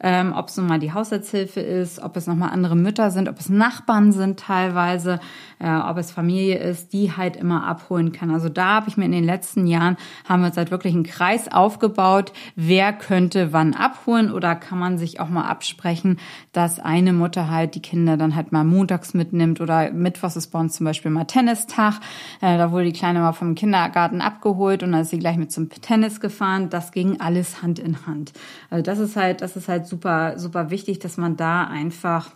ähm, 0.00 0.32
ob 0.36 0.48
es 0.48 0.56
nun 0.56 0.66
mal 0.66 0.78
die 0.78 0.92
Haushaltshilfe 0.92 1.60
ist, 1.60 2.00
ob 2.00 2.16
es 2.16 2.26
nochmal 2.26 2.50
andere 2.50 2.76
Mütter 2.76 3.10
sind, 3.10 3.28
ob 3.28 3.38
es 3.38 3.48
Nachbarn 3.48 4.12
sind 4.12 4.38
teilweise, 4.38 5.18
äh, 5.58 5.74
ob 5.76 5.98
es 5.98 6.12
Familie 6.12 6.58
ist, 6.58 6.92
die 6.92 7.16
halt 7.16 7.36
immer 7.36 7.66
abholen 7.66 8.12
kann. 8.12 8.30
Also 8.30 8.48
da 8.48 8.76
habe 8.76 8.88
ich 8.88 8.96
mir 8.96 9.06
in 9.06 9.12
den 9.12 9.24
letzten 9.24 9.66
Jahren, 9.66 9.96
haben 10.28 10.42
wir 10.42 10.48
uns 10.48 10.56
halt 10.56 10.70
wirklich 10.70 10.94
einen 10.94 11.02
Kreis 11.02 11.50
aufgebaut, 11.50 12.32
wer 12.54 12.92
könnte 12.92 13.52
wann 13.52 13.74
abholen 13.74 14.30
oder 14.30 14.54
kann 14.54 14.78
man 14.78 14.98
sich 14.98 15.18
auch 15.18 15.28
mal 15.28 15.48
absprechen, 15.48 16.18
dass 16.52 16.78
eine 16.78 17.12
Mutter 17.12 17.50
halt 17.50 17.74
die 17.74 17.82
Kinder 17.82 18.16
dann 18.16 18.36
halt 18.36 18.52
mal 18.52 18.64
montags 18.64 19.14
mitnimmt 19.14 19.60
oder 19.60 19.90
mittwochs 19.90 20.36
ist 20.36 20.48
bei 20.48 20.60
uns 20.60 20.74
zum 20.74 20.84
Beispiel 20.84 21.10
mal 21.10 21.24
Tennistag. 21.24 21.94
Äh, 22.40 22.56
da 22.56 22.70
wurde 22.70 22.84
die 22.84 22.92
Kleine 22.92 23.20
mal 23.20 23.32
vom 23.32 23.56
Kindergarten 23.56 24.20
abgeholt 24.20 24.84
und 24.84 24.92
dann 24.92 25.00
ist 25.00 25.10
sie 25.10 25.18
gleich 25.18 25.36
mit 25.36 25.50
zum 25.50 25.68
Tennis 25.68 26.20
gefahren. 26.20 26.70
Das 26.70 26.92
ging 26.92 27.20
alles 27.20 27.62
Hand 27.62 27.80
in 27.80 28.06
Hand. 28.06 28.32
Also 28.70 28.82
das 28.82 29.00
ist 29.00 29.16
halt, 29.16 29.40
das 29.40 29.56
ist 29.56 29.68
halt 29.68 29.87
super, 29.88 30.38
super 30.38 30.70
wichtig, 30.70 30.98
dass 30.98 31.16
man 31.16 31.36
da 31.36 31.64
einfach 31.64 32.30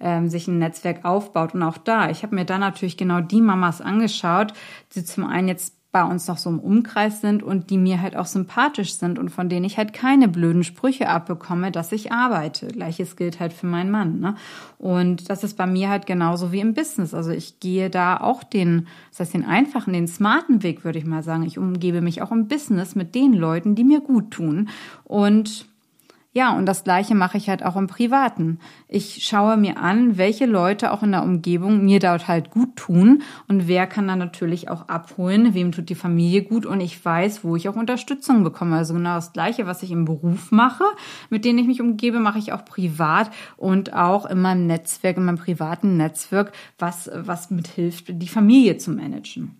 ähm, 0.00 0.28
sich 0.28 0.48
ein 0.48 0.58
Netzwerk 0.58 1.04
aufbaut. 1.04 1.54
Und 1.54 1.62
auch 1.62 1.78
da, 1.78 2.10
ich 2.10 2.22
habe 2.22 2.34
mir 2.34 2.44
da 2.44 2.58
natürlich 2.58 2.96
genau 2.96 3.20
die 3.20 3.40
Mamas 3.40 3.80
angeschaut, 3.80 4.52
die 4.94 5.04
zum 5.04 5.24
einen 5.24 5.48
jetzt 5.48 5.76
bei 5.96 6.04
uns 6.04 6.28
noch 6.28 6.36
so 6.36 6.50
im 6.50 6.58
Umkreis 6.58 7.22
sind 7.22 7.42
und 7.42 7.70
die 7.70 7.78
mir 7.78 8.02
halt 8.02 8.16
auch 8.16 8.26
sympathisch 8.26 8.92
sind 8.96 9.18
und 9.18 9.30
von 9.30 9.48
denen 9.48 9.64
ich 9.64 9.78
halt 9.78 9.94
keine 9.94 10.28
blöden 10.28 10.62
Sprüche 10.62 11.08
abbekomme, 11.08 11.72
dass 11.72 11.90
ich 11.90 12.12
arbeite. 12.12 12.66
Gleiches 12.66 13.16
gilt 13.16 13.40
halt 13.40 13.54
für 13.54 13.66
meinen 13.66 13.90
Mann. 13.90 14.20
Ne? 14.20 14.34
Und 14.76 15.30
das 15.30 15.42
ist 15.42 15.56
bei 15.56 15.66
mir 15.66 15.88
halt 15.88 16.04
genauso 16.04 16.52
wie 16.52 16.60
im 16.60 16.74
Business. 16.74 17.14
Also 17.14 17.30
ich 17.30 17.60
gehe 17.60 17.88
da 17.88 18.18
auch 18.18 18.44
den, 18.44 18.88
das 19.08 19.20
heißt 19.20 19.32
den 19.32 19.46
einfachen, 19.46 19.94
den 19.94 20.06
smarten 20.06 20.62
Weg, 20.62 20.84
würde 20.84 20.98
ich 20.98 21.06
mal 21.06 21.22
sagen. 21.22 21.44
Ich 21.44 21.56
umgebe 21.56 22.02
mich 22.02 22.20
auch 22.20 22.30
im 22.30 22.46
Business 22.46 22.94
mit 22.94 23.14
den 23.14 23.32
Leuten, 23.32 23.74
die 23.74 23.84
mir 23.84 24.00
gut 24.00 24.32
tun. 24.32 24.68
Und 25.04 25.66
ja, 26.36 26.54
und 26.54 26.66
das 26.66 26.84
Gleiche 26.84 27.14
mache 27.14 27.38
ich 27.38 27.48
halt 27.48 27.64
auch 27.64 27.76
im 27.76 27.86
Privaten. 27.86 28.58
Ich 28.88 29.24
schaue 29.24 29.56
mir 29.56 29.78
an, 29.78 30.18
welche 30.18 30.44
Leute 30.44 30.92
auch 30.92 31.02
in 31.02 31.12
der 31.12 31.22
Umgebung 31.22 31.82
mir 31.82 31.98
dort 31.98 32.28
halt 32.28 32.50
gut 32.50 32.76
tun 32.76 33.22
und 33.48 33.68
wer 33.68 33.86
kann 33.86 34.06
dann 34.06 34.18
natürlich 34.18 34.68
auch 34.68 34.86
abholen, 34.86 35.54
wem 35.54 35.72
tut 35.72 35.88
die 35.88 35.94
Familie 35.94 36.42
gut 36.42 36.66
und 36.66 36.82
ich 36.82 37.02
weiß, 37.02 37.42
wo 37.42 37.56
ich 37.56 37.70
auch 37.70 37.74
Unterstützung 37.74 38.44
bekomme. 38.44 38.76
Also 38.76 38.92
genau 38.92 39.14
das 39.14 39.32
Gleiche, 39.32 39.64
was 39.64 39.82
ich 39.82 39.90
im 39.90 40.04
Beruf 40.04 40.52
mache, 40.52 40.84
mit 41.30 41.46
denen 41.46 41.58
ich 41.58 41.66
mich 41.66 41.80
umgebe, 41.80 42.18
mache 42.18 42.38
ich 42.38 42.52
auch 42.52 42.66
privat 42.66 43.30
und 43.56 43.94
auch 43.94 44.26
in 44.26 44.42
meinem 44.42 44.66
Netzwerk, 44.66 45.16
in 45.16 45.24
meinem 45.24 45.38
privaten 45.38 45.96
Netzwerk, 45.96 46.52
was, 46.78 47.10
was 47.14 47.50
mithilft, 47.50 48.08
die 48.08 48.28
Familie 48.28 48.76
zu 48.76 48.90
managen. 48.90 49.56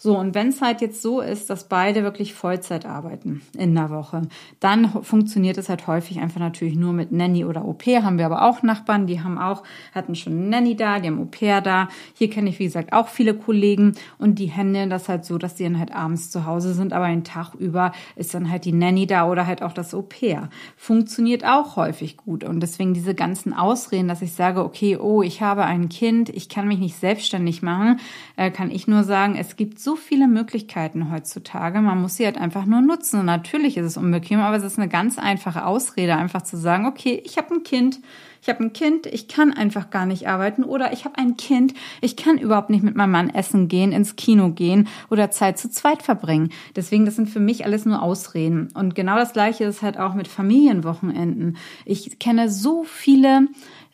So, 0.00 0.16
und 0.16 0.36
wenn 0.36 0.50
es 0.50 0.62
halt 0.62 0.80
jetzt 0.80 1.02
so 1.02 1.20
ist, 1.20 1.50
dass 1.50 1.68
beide 1.68 2.04
wirklich 2.04 2.32
Vollzeit 2.32 2.86
arbeiten 2.86 3.42
in 3.58 3.74
der 3.74 3.90
Woche, 3.90 4.22
dann 4.60 5.02
funktioniert 5.02 5.58
es 5.58 5.68
halt 5.68 5.88
häufig 5.88 6.20
einfach 6.20 6.38
natürlich 6.38 6.76
nur 6.76 6.92
mit 6.92 7.10
Nanny 7.10 7.44
oder 7.44 7.64
Au 7.64 7.72
pair. 7.72 8.04
Haben 8.04 8.16
wir 8.16 8.26
aber 8.26 8.42
auch 8.42 8.62
Nachbarn, 8.62 9.08
die 9.08 9.20
haben 9.20 9.38
auch, 9.38 9.64
hatten 9.92 10.14
schon 10.14 10.50
Nanny 10.50 10.76
da, 10.76 11.00
die 11.00 11.08
haben 11.08 11.20
Au 11.20 11.24
pair 11.24 11.60
da. 11.60 11.88
Hier 12.14 12.30
kenne 12.30 12.48
ich, 12.48 12.60
wie 12.60 12.66
gesagt, 12.66 12.92
auch 12.92 13.08
viele 13.08 13.34
Kollegen 13.34 13.94
und 14.18 14.38
die 14.38 14.52
handeln 14.52 14.88
das 14.88 15.08
halt 15.08 15.24
so, 15.24 15.36
dass 15.36 15.56
die 15.56 15.64
dann 15.64 15.80
halt 15.80 15.92
abends 15.92 16.30
zu 16.30 16.46
Hause 16.46 16.74
sind, 16.74 16.92
aber 16.92 17.08
den 17.08 17.24
Tag 17.24 17.56
über 17.56 17.90
ist 18.14 18.32
dann 18.34 18.48
halt 18.48 18.66
die 18.66 18.72
Nanny 18.72 19.08
da 19.08 19.28
oder 19.28 19.48
halt 19.48 19.62
auch 19.62 19.72
das 19.72 19.94
Au 19.94 20.02
pair. 20.02 20.48
Funktioniert 20.76 21.44
auch 21.44 21.74
häufig 21.74 22.16
gut 22.16 22.44
und 22.44 22.60
deswegen 22.60 22.94
diese 22.94 23.16
ganzen 23.16 23.52
Ausreden, 23.52 24.06
dass 24.06 24.22
ich 24.22 24.32
sage, 24.32 24.62
okay, 24.62 24.96
oh, 24.96 25.22
ich 25.22 25.42
habe 25.42 25.64
ein 25.64 25.88
Kind, 25.88 26.28
ich 26.28 26.48
kann 26.48 26.68
mich 26.68 26.78
nicht 26.78 26.94
selbstständig 26.94 27.62
machen, 27.62 27.98
äh, 28.36 28.52
kann 28.52 28.70
ich 28.70 28.86
nur 28.86 29.02
sagen, 29.02 29.34
es 29.34 29.56
gibt 29.56 29.80
so 29.80 29.87
so 29.88 29.96
viele 29.96 30.28
Möglichkeiten 30.28 31.10
heutzutage. 31.10 31.80
Man 31.80 32.02
muss 32.02 32.16
sie 32.16 32.26
halt 32.26 32.36
einfach 32.36 32.66
nur 32.66 32.82
nutzen. 32.82 33.20
Und 33.20 33.24
natürlich 33.24 33.78
ist 33.78 33.86
es 33.86 33.96
unbequem, 33.96 34.38
aber 34.38 34.54
es 34.58 34.62
ist 34.62 34.78
eine 34.78 34.90
ganz 34.90 35.18
einfache 35.18 35.64
Ausrede, 35.64 36.14
einfach 36.14 36.42
zu 36.42 36.58
sagen, 36.58 36.84
okay, 36.84 37.22
ich 37.24 37.38
habe 37.38 37.54
ein 37.54 37.62
Kind, 37.62 37.98
ich 38.42 38.50
habe 38.50 38.62
ein 38.62 38.74
Kind, 38.74 39.06
ich 39.06 39.28
kann 39.28 39.50
einfach 39.50 39.88
gar 39.88 40.04
nicht 40.04 40.28
arbeiten 40.28 40.62
oder 40.62 40.92
ich 40.92 41.06
habe 41.06 41.16
ein 41.16 41.38
Kind, 41.38 41.72
ich 42.02 42.16
kann 42.16 42.36
überhaupt 42.36 42.68
nicht 42.68 42.84
mit 42.84 42.96
meinem 42.96 43.12
Mann 43.12 43.30
essen 43.30 43.68
gehen, 43.68 43.92
ins 43.92 44.16
Kino 44.16 44.50
gehen 44.50 44.88
oder 45.08 45.30
Zeit 45.30 45.58
zu 45.58 45.70
zweit 45.70 46.02
verbringen. 46.02 46.50
Deswegen, 46.76 47.06
das 47.06 47.16
sind 47.16 47.30
für 47.30 47.40
mich 47.40 47.64
alles 47.64 47.86
nur 47.86 48.02
Ausreden. 48.02 48.68
Und 48.74 48.94
genau 48.94 49.16
das 49.16 49.32
Gleiche 49.32 49.64
ist 49.64 49.80
halt 49.80 49.98
auch 49.98 50.12
mit 50.12 50.28
Familienwochenenden. 50.28 51.56
Ich 51.86 52.18
kenne 52.18 52.50
so 52.50 52.84
viele 52.84 53.48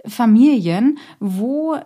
Familien, 0.06 0.98
wo 1.20 1.76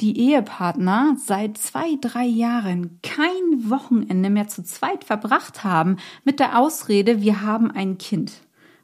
die 0.00 0.18
Ehepartner 0.18 1.16
seit 1.18 1.58
zwei, 1.58 1.96
drei 2.00 2.24
Jahren 2.24 2.98
kein 3.02 3.70
Wochenende 3.70 4.30
mehr 4.30 4.48
zu 4.48 4.64
zweit 4.64 5.04
verbracht 5.04 5.64
haben 5.64 5.96
mit 6.24 6.40
der 6.40 6.58
Ausrede, 6.58 7.22
wir 7.22 7.42
haben 7.42 7.70
ein 7.70 7.98
Kind. 7.98 8.32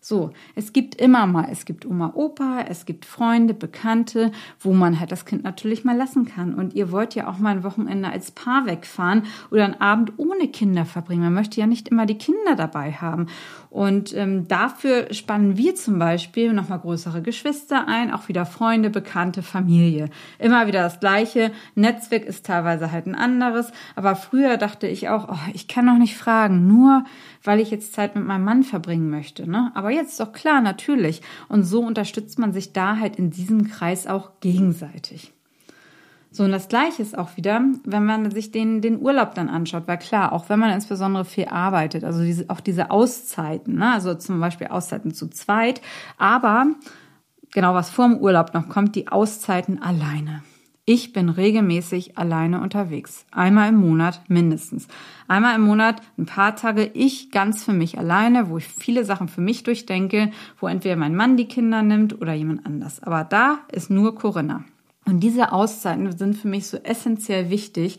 So, 0.07 0.33
es 0.55 0.75
gibt 0.75 0.97
immer 0.97 1.27
mal, 1.27 1.49
es 1.51 1.65
gibt 1.65 1.87
Oma, 1.87 2.13
Opa, 2.15 2.67
es 2.69 2.85
gibt 2.85 3.07
Freunde, 3.07 3.55
Bekannte, 3.55 4.33
wo 4.61 4.75
man 4.75 5.01
halt 5.01 5.11
das 5.13 5.25
Kind 5.25 5.45
natürlich 5.45 5.83
mal 5.83 5.97
lassen 5.97 6.27
kann. 6.27 6.53
Und 6.53 6.75
ihr 6.75 6.93
wollt 6.93 7.15
ja 7.15 7.27
auch 7.27 7.39
mal 7.39 7.53
ein 7.53 7.65
Wochenende 7.65 8.11
als 8.11 8.31
Paar 8.31 8.67
wegfahren 8.67 9.23
oder 9.51 9.65
einen 9.65 9.81
Abend 9.81 10.13
ohne 10.19 10.49
Kinder 10.49 10.85
verbringen. 10.85 11.23
Man 11.23 11.33
möchte 11.33 11.59
ja 11.59 11.67
nicht 11.67 11.89
immer 11.89 12.05
die 12.05 12.19
Kinder 12.19 12.55
dabei 12.55 12.93
haben. 12.93 13.29
Und 13.71 14.15
ähm, 14.15 14.47
dafür 14.47 15.13
spannen 15.15 15.57
wir 15.57 15.75
zum 15.75 15.99
Beispiel 15.99 16.53
nochmal 16.53 16.81
größere 16.81 17.23
Geschwister 17.23 17.89
ein, 17.89 18.13
auch 18.13 18.29
wieder 18.29 18.45
Freunde, 18.45 18.91
Bekannte, 18.91 19.43
Familie. 19.43 20.11
Immer 20.39 20.67
wieder 20.67 20.83
das 20.83 21.01
Gleiche. 21.01 21.51
Netzwerk 21.77 22.27
ist 22.27 22.45
teilweise 22.45 22.93
halt 22.93 23.07
ein 23.07 23.15
anderes. 23.15 23.73
Aber 23.97 24.17
früher 24.17 24.59
dachte 24.59 24.87
ich 24.87 25.09
auch, 25.09 25.31
oh, 25.31 25.51
ich 25.55 25.67
kann 25.67 25.87
noch 25.87 25.99
nicht 25.99 26.19
fragen, 26.19 26.69
nur 26.69 27.05
weil 27.45 27.61
ich 27.61 27.71
jetzt 27.71 27.93
Zeit 27.93 28.17
mit 28.17 28.25
meinem 28.25 28.45
Mann 28.45 28.63
verbringen 28.63 29.11
möchte. 29.11 29.49
Ne? 29.49 29.71
Aber 29.75 29.91
jetzt 29.91 30.13
ist 30.13 30.21
doch 30.21 30.33
klar, 30.33 30.61
natürlich. 30.61 31.21
Und 31.49 31.63
so 31.63 31.83
unterstützt 31.83 32.39
man 32.39 32.53
sich 32.53 32.73
da 32.73 32.99
halt 32.99 33.17
in 33.17 33.31
diesem 33.31 33.69
Kreis 33.69 34.07
auch 34.07 34.41
gegenseitig. 34.41 35.33
So, 36.31 36.43
und 36.43 36.51
das 36.51 36.67
Gleiche 36.67 37.01
ist 37.01 37.17
auch 37.17 37.37
wieder, 37.37 37.63
wenn 37.85 38.05
man 38.05 38.33
sich 38.33 38.51
den, 38.51 38.81
den 38.81 39.01
Urlaub 39.01 39.37
dann 39.37 39.49
anschaut, 39.49 39.85
weil 39.87 39.99
klar, 39.99 40.33
auch 40.33 40.49
wenn 40.49 40.59
man 40.59 40.73
insbesondere 40.73 41.25
viel 41.25 41.45
arbeitet, 41.45 42.03
also 42.03 42.25
diese, 42.25 42.51
auch 42.51 42.59
diese 42.59 42.91
Auszeiten, 42.91 43.77
ne? 43.77 43.93
also 43.93 44.15
zum 44.15 44.41
Beispiel 44.41 44.67
Auszeiten 44.67 45.15
zu 45.15 45.29
zweit, 45.29 45.81
aber 46.19 46.67
genau 47.53 47.75
was 47.75 47.89
vor 47.89 48.09
dem 48.09 48.19
Urlaub 48.19 48.53
noch 48.53 48.69
kommt, 48.69 48.97
die 48.97 49.07
Auszeiten 49.07 49.81
alleine. 49.81 50.43
Ich 50.87 51.15
bin 51.15 51.31
regelmäßig 51.31 52.19
alleine 52.19 52.61
unterwegs. 52.61 53.25
Einmal 53.31 53.71
im 53.71 53.77
Monat 53.77 54.21
mindestens. 54.29 54.87
Einmal 55.27 55.57
im 55.57 55.63
Monat 55.63 56.03
ein 56.19 56.27
paar 56.27 56.57
Tage 56.57 56.91
ich 56.93 57.31
ganz 57.31 57.65
für 57.65 57.73
mich 57.73 57.99
alleine, 57.99 58.51
wo 58.51 58.59
ich 58.59 58.69
viele 58.69 59.07
Sachen 59.07 59.29
für 59.29 59.41
mich 59.41 59.63
durchdenke, 59.63 60.31
wo 60.61 60.67
entweder 60.67 60.97
mein 60.97 61.17
Mann 61.17 61.39
die 61.39 61.49
Kinder 61.49 61.83
nimmt 61.83 62.21
oder 62.21 62.35
jemand 62.35 62.67
anders. 62.67 63.03
Aber 63.03 63.25
da 63.25 63.61
ist 63.73 63.89
nur 63.89 64.15
Corinna. 64.15 64.65
Und 65.07 65.21
diese 65.21 65.53
Auszeiten 65.53 66.15
sind 66.19 66.37
für 66.37 66.49
mich 66.49 66.67
so 66.67 66.77
essentiell 66.77 67.49
wichtig. 67.49 67.97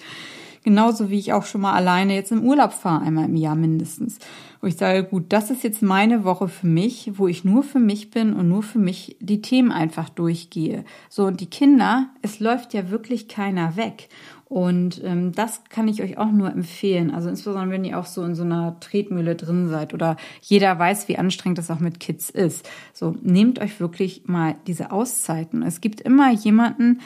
Genauso 0.64 1.10
wie 1.10 1.18
ich 1.18 1.34
auch 1.34 1.46
schon 1.46 1.62
mal 1.62 1.74
alleine 1.74 2.14
jetzt 2.14 2.32
im 2.32 2.44
Urlaub 2.44 2.72
fahre, 2.72 3.04
einmal 3.04 3.26
im 3.26 3.36
Jahr 3.36 3.56
mindestens. 3.56 4.20
Wo 4.66 4.70
ich 4.70 4.78
sage, 4.78 5.04
gut, 5.04 5.26
das 5.30 5.52
ist 5.52 5.64
jetzt 5.64 5.84
meine 5.84 6.24
Woche 6.24 6.48
für 6.48 6.66
mich, 6.66 7.12
wo 7.20 7.28
ich 7.28 7.46
nur 7.46 7.62
für 7.62 7.78
mich 7.78 8.10
bin 8.10 8.34
und 8.34 8.50
nur 8.50 8.64
für 8.64 8.80
mich 8.80 9.16
die 9.20 9.40
Themen 9.40 9.72
einfach 9.72 10.10
durchgehe. 10.10 10.86
So, 11.08 11.26
und 11.26 11.40
die 11.40 11.46
Kinder, 11.46 12.10
es 12.24 12.40
läuft 12.40 12.74
ja 12.74 12.90
wirklich 12.90 13.28
keiner 13.28 13.76
weg. 13.76 14.10
Und 14.46 15.04
ähm, 15.04 15.34
das 15.34 15.66
kann 15.66 15.88
ich 15.88 16.02
euch 16.02 16.18
auch 16.18 16.32
nur 16.32 16.52
empfehlen. 16.52 17.12
Also 17.12 17.30
insbesondere, 17.30 17.70
wenn 17.70 17.86
ihr 17.86 18.00
auch 18.00 18.08
so 18.08 18.24
in 18.24 18.34
so 18.34 18.42
einer 18.42 18.80
Tretmühle 18.80 19.36
drin 19.36 19.70
seid 19.70 19.94
oder 19.94 20.18
jeder 20.42 20.80
weiß, 20.80 21.10
wie 21.10 21.20
anstrengend 21.20 21.60
das 21.60 21.70
auch 21.70 21.80
mit 21.80 22.00
Kids 22.00 22.32
ist. 22.32 22.68
So, 22.92 23.16
nehmt 23.22 23.60
euch 23.60 23.80
wirklich 23.80 24.24
mal 24.26 24.56
diese 24.66 24.92
Auszeiten. 24.92 25.62
Es 25.62 25.80
gibt 25.80 26.02
immer 26.02 26.32
jemanden, 26.32 27.02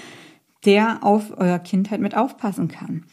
der 0.64 1.04
auf 1.04 1.38
euer 1.38 1.60
Kindheit 1.60 2.00
mit 2.00 2.16
aufpassen 2.16 2.70
kann. 2.70 3.04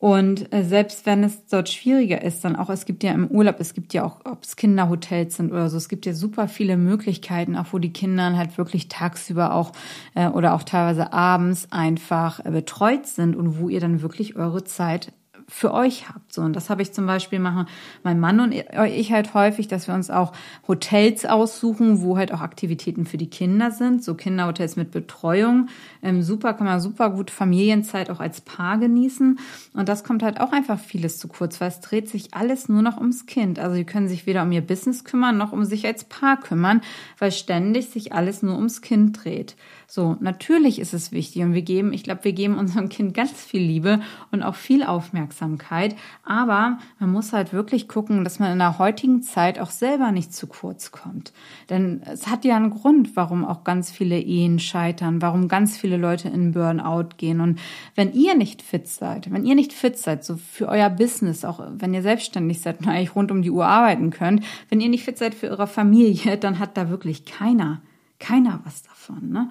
Und 0.00 0.50
äh, 0.50 0.64
selbst 0.64 1.04
wenn 1.04 1.22
es 1.22 1.44
dort 1.44 1.68
schwieriger 1.68 2.22
ist, 2.22 2.42
dann 2.42 2.56
auch, 2.56 2.70
es 2.70 2.86
gibt 2.86 3.04
ja 3.04 3.12
im 3.12 3.26
Urlaub, 3.26 3.56
es 3.60 3.74
gibt 3.74 3.92
ja 3.92 4.02
auch, 4.02 4.20
ob 4.24 4.42
es 4.42 4.56
Kinderhotels 4.56 5.36
sind 5.36 5.52
oder 5.52 5.68
so, 5.68 5.76
es 5.76 5.90
gibt 5.90 6.06
ja 6.06 6.14
super 6.14 6.48
viele 6.48 6.78
Möglichkeiten, 6.78 7.54
auch 7.54 7.66
wo 7.72 7.78
die 7.78 7.92
Kinder 7.92 8.34
halt 8.34 8.56
wirklich 8.56 8.88
tagsüber 8.88 9.54
auch 9.54 9.72
äh, 10.14 10.28
oder 10.28 10.54
auch 10.54 10.62
teilweise 10.62 11.12
abends 11.12 11.70
einfach 11.70 12.42
äh, 12.42 12.50
betreut 12.50 13.06
sind 13.06 13.36
und 13.36 13.60
wo 13.60 13.68
ihr 13.68 13.80
dann 13.80 14.00
wirklich 14.00 14.36
eure 14.36 14.64
Zeit 14.64 15.12
für 15.50 15.74
euch 15.74 16.08
habt. 16.08 16.32
So, 16.32 16.42
und 16.42 16.54
das 16.54 16.70
habe 16.70 16.80
ich 16.80 16.92
zum 16.92 17.06
Beispiel 17.06 17.40
machen 17.40 17.66
mein 18.02 18.20
Mann 18.20 18.40
und 18.40 18.52
ich 18.52 19.12
halt 19.12 19.34
häufig, 19.34 19.68
dass 19.68 19.88
wir 19.88 19.94
uns 19.94 20.08
auch 20.08 20.32
Hotels 20.68 21.26
aussuchen, 21.26 22.02
wo 22.02 22.16
halt 22.16 22.32
auch 22.32 22.40
Aktivitäten 22.40 23.04
für 23.04 23.18
die 23.18 23.28
Kinder 23.28 23.70
sind, 23.72 24.04
so 24.04 24.14
Kinderhotels 24.14 24.76
mit 24.76 24.92
Betreuung. 24.92 25.68
Ähm, 26.02 26.22
super, 26.22 26.54
kann 26.54 26.66
man 26.66 26.80
super 26.80 27.10
gut 27.10 27.30
Familienzeit 27.30 28.10
auch 28.10 28.20
als 28.20 28.40
Paar 28.40 28.78
genießen. 28.78 29.38
Und 29.74 29.88
das 29.88 30.04
kommt 30.04 30.22
halt 30.22 30.40
auch 30.40 30.52
einfach 30.52 30.78
vieles 30.78 31.18
zu 31.18 31.28
kurz, 31.28 31.60
weil 31.60 31.68
es 31.68 31.80
dreht 31.80 32.08
sich 32.08 32.32
alles 32.32 32.68
nur 32.68 32.82
noch 32.82 32.96
ums 32.96 33.26
Kind. 33.26 33.58
Also 33.58 33.74
sie 33.74 33.84
können 33.84 34.08
sich 34.08 34.26
weder 34.26 34.42
um 34.42 34.52
ihr 34.52 34.62
Business 34.62 35.04
kümmern, 35.04 35.36
noch 35.36 35.52
um 35.52 35.64
sich 35.64 35.84
als 35.84 36.04
Paar 36.04 36.38
kümmern, 36.38 36.80
weil 37.18 37.32
ständig 37.32 37.90
sich 37.90 38.12
alles 38.12 38.42
nur 38.42 38.54
ums 38.54 38.82
Kind 38.82 39.24
dreht. 39.24 39.56
So, 39.92 40.16
natürlich 40.20 40.78
ist 40.78 40.94
es 40.94 41.10
wichtig 41.10 41.42
und 41.42 41.52
wir 41.52 41.62
geben, 41.62 41.92
ich 41.92 42.04
glaube, 42.04 42.22
wir 42.22 42.32
geben 42.32 42.58
unserem 42.58 42.88
Kind 42.88 43.12
ganz 43.12 43.32
viel 43.32 43.60
Liebe 43.60 43.98
und 44.30 44.44
auch 44.44 44.54
viel 44.54 44.84
Aufmerksamkeit. 44.84 45.96
Aber 46.22 46.78
man 47.00 47.10
muss 47.10 47.32
halt 47.32 47.52
wirklich 47.52 47.88
gucken, 47.88 48.22
dass 48.22 48.38
man 48.38 48.52
in 48.52 48.60
der 48.60 48.78
heutigen 48.78 49.20
Zeit 49.20 49.58
auch 49.58 49.70
selber 49.70 50.12
nicht 50.12 50.32
zu 50.32 50.46
kurz 50.46 50.92
kommt. 50.92 51.32
Denn 51.70 52.02
es 52.04 52.28
hat 52.28 52.44
ja 52.44 52.54
einen 52.54 52.70
Grund, 52.70 53.16
warum 53.16 53.44
auch 53.44 53.64
ganz 53.64 53.90
viele 53.90 54.20
Ehen 54.20 54.60
scheitern, 54.60 55.22
warum 55.22 55.48
ganz 55.48 55.76
viele 55.76 55.96
Leute 55.96 56.28
in 56.28 56.52
Burnout 56.52 57.16
gehen. 57.16 57.40
Und 57.40 57.58
wenn 57.96 58.12
ihr 58.12 58.36
nicht 58.36 58.62
fit 58.62 58.86
seid, 58.86 59.32
wenn 59.32 59.44
ihr 59.44 59.56
nicht 59.56 59.72
fit 59.72 59.98
seid, 59.98 60.24
so 60.24 60.36
für 60.36 60.68
euer 60.68 60.88
Business, 60.88 61.44
auch 61.44 61.66
wenn 61.68 61.94
ihr 61.94 62.02
selbstständig 62.02 62.60
seid 62.60 62.78
und 62.78 62.86
eigentlich 62.86 63.16
rund 63.16 63.32
um 63.32 63.42
die 63.42 63.50
Uhr 63.50 63.66
arbeiten 63.66 64.10
könnt, 64.10 64.44
wenn 64.68 64.80
ihr 64.80 64.88
nicht 64.88 65.04
fit 65.04 65.18
seid 65.18 65.34
für 65.34 65.50
eure 65.50 65.66
Familie, 65.66 66.36
dann 66.40 66.60
hat 66.60 66.76
da 66.76 66.90
wirklich 66.90 67.24
keiner 67.24 67.82
keiner 68.20 68.60
was 68.64 68.82
davon. 68.82 69.30
Ne? 69.30 69.48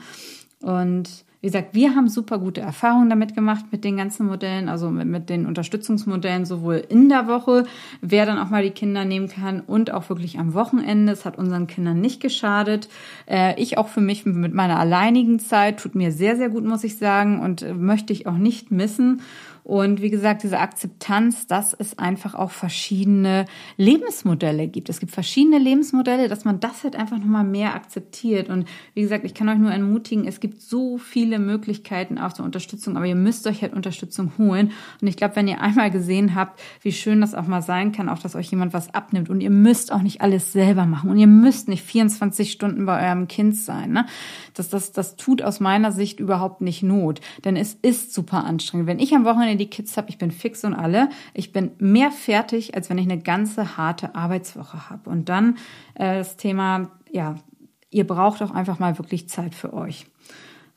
Und 0.62 1.26
wie 1.42 1.48
gesagt, 1.48 1.74
wir 1.74 1.96
haben 1.96 2.10
super 2.10 2.38
gute 2.38 2.60
Erfahrungen 2.60 3.10
damit 3.10 3.34
gemacht 3.34 3.66
mit 3.72 3.86
den 3.86 3.96
ganzen 3.96 4.26
Modellen, 4.26 4.68
also 4.68 4.90
mit, 4.90 5.08
mit, 5.08 5.30
den 5.30 5.46
Unterstützungsmodellen 5.46 6.46
sowohl 6.46 6.84
in 6.90 7.08
der 7.08 7.28
Woche, 7.28 7.66
wer 8.02 8.26
dann 8.26 8.38
auch 8.38 8.50
mal 8.50 8.62
die 8.62 8.72
Kinder 8.72 9.06
nehmen 9.06 9.30
kann 9.30 9.62
und 9.62 9.92
auch 9.92 10.10
wirklich 10.10 10.38
am 10.38 10.54
Wochenende. 10.54 11.14
Es 11.14 11.24
hat 11.24 11.38
unseren 11.38 11.68
Kindern 11.68 12.02
nicht 12.02 12.22
geschadet. 12.22 12.90
Äh, 13.26 13.58
ich 13.62 13.78
auch 13.78 13.88
für 13.88 14.02
mich 14.02 14.26
mit 14.26 14.54
meiner 14.54 14.78
alleinigen 14.78 15.40
Zeit 15.40 15.80
tut 15.80 15.96
mir 15.96 16.12
sehr, 16.12 16.36
sehr 16.36 16.50
gut, 16.50 16.66
muss 16.66 16.84
ich 16.84 16.98
sagen, 16.98 17.40
und 17.40 17.62
äh, 17.62 17.74
möchte 17.74 18.12
ich 18.12 18.28
auch 18.28 18.38
nicht 18.38 18.70
missen. 18.70 19.22
Und 19.64 20.02
wie 20.02 20.10
gesagt, 20.10 20.44
diese 20.44 20.60
Akzeptanz, 20.60 21.48
dass 21.48 21.74
es 21.74 21.98
einfach 22.00 22.36
auch 22.36 22.52
verschiedene 22.52 23.46
Lebensmodelle 23.78 24.68
gibt. 24.68 24.90
Es 24.90 25.00
gibt 25.00 25.12
verschiedene 25.12 25.60
Lebensmodelle, 25.60 26.28
dass 26.28 26.46
man 26.46 26.60
das 26.60 26.84
halt 26.84 26.96
einfach 26.96 27.18
nochmal 27.18 27.44
mehr 27.44 27.76
akzeptiert. 27.76 28.50
Und 28.50 28.68
wie 28.94 29.02
gesagt, 29.02 29.26
ich 29.26 29.34
kann 29.34 29.50
euch 29.50 29.58
nur 29.58 29.72
ermutigen, 29.72 30.26
es 30.26 30.40
gibt 30.40 30.62
so 30.62 30.98
viele 30.98 31.40
Möglichkeiten 31.40 32.18
auch 32.18 32.34
zur 32.34 32.46
Unterstützung, 32.46 32.98
aber 32.98 33.06
ihr 33.06 33.16
müsst 33.16 33.48
euch 33.48 33.62
halt 33.62 33.74
Unterstützung 33.74 34.32
holen. 34.38 34.72
Und 35.02 35.08
ich 35.08 35.18
glaube, 35.18 35.36
wenn 35.36 35.48
ihr 35.48 35.62
einmal 35.62 35.92
gesehen 35.92 36.36
habt, 36.36 36.60
wie 36.82 36.92
schön 36.92 37.22
das 37.22 37.36
auch 37.36 37.48
mal 37.48 37.62
sein 37.62 37.92
kann, 37.92 38.10
auch 38.10 38.20
dass 38.20 38.36
euch 38.36 38.50
jemand 38.50 38.74
was 38.74 38.94
abnimmt 38.94 39.30
und 39.30 39.42
ihr 39.42 39.50
müsst 39.50 39.92
auch 39.92 40.02
nicht 40.02 40.22
alles 40.22 40.52
selber 40.52 40.86
machen 40.86 41.10
und 41.10 41.18
ihr 41.18 41.28
müsst 41.28 41.68
nicht 41.68 41.84
24 41.84 42.52
Stunden 42.52 42.86
bei 42.86 43.08
eurem 43.08 43.28
Kind 43.28 43.56
sein. 43.56 43.92
Ne? 43.92 44.06
Das, 44.54 44.70
das, 44.70 44.92
das 44.92 45.16
tut 45.16 45.42
aus 45.42 45.60
meiner 45.60 45.92
Sicht 45.92 46.20
überhaupt 46.20 46.62
nicht 46.62 46.84
Not, 46.84 47.22
denn 47.46 47.56
es 47.56 47.74
ist 47.74 48.14
super 48.14 48.44
anstrengend. 48.46 48.88
Wenn 48.88 49.00
ich 49.00 49.14
am 49.14 49.26
Wochenende 49.26 49.49
die 49.58 49.70
Kids 49.70 49.98
habe, 49.98 50.10
ich 50.10 50.18
bin 50.18 50.32
fix 50.32 50.64
und 50.64 50.74
alle. 50.74 51.10
Ich 51.34 51.52
bin 51.52 51.72
mehr 51.80 52.12
fertig, 52.12 52.76
als 52.76 52.90
wenn 52.90 52.98
ich 52.98 53.06
eine 53.10 53.22
ganze 53.22 53.78
harte 53.78 54.16
Arbeitswoche 54.16 54.90
habe. 54.90 55.10
Und 55.10 55.30
dann 55.30 55.58
äh, 55.96 56.18
das 56.18 56.38
Thema, 56.38 56.92
ja, 57.12 57.36
ihr 57.90 58.06
braucht 58.06 58.42
auch 58.42 58.52
einfach 58.52 58.80
mal 58.80 58.98
wirklich 58.98 59.30
Zeit 59.30 59.56
für 59.56 59.74
euch. 59.74 60.06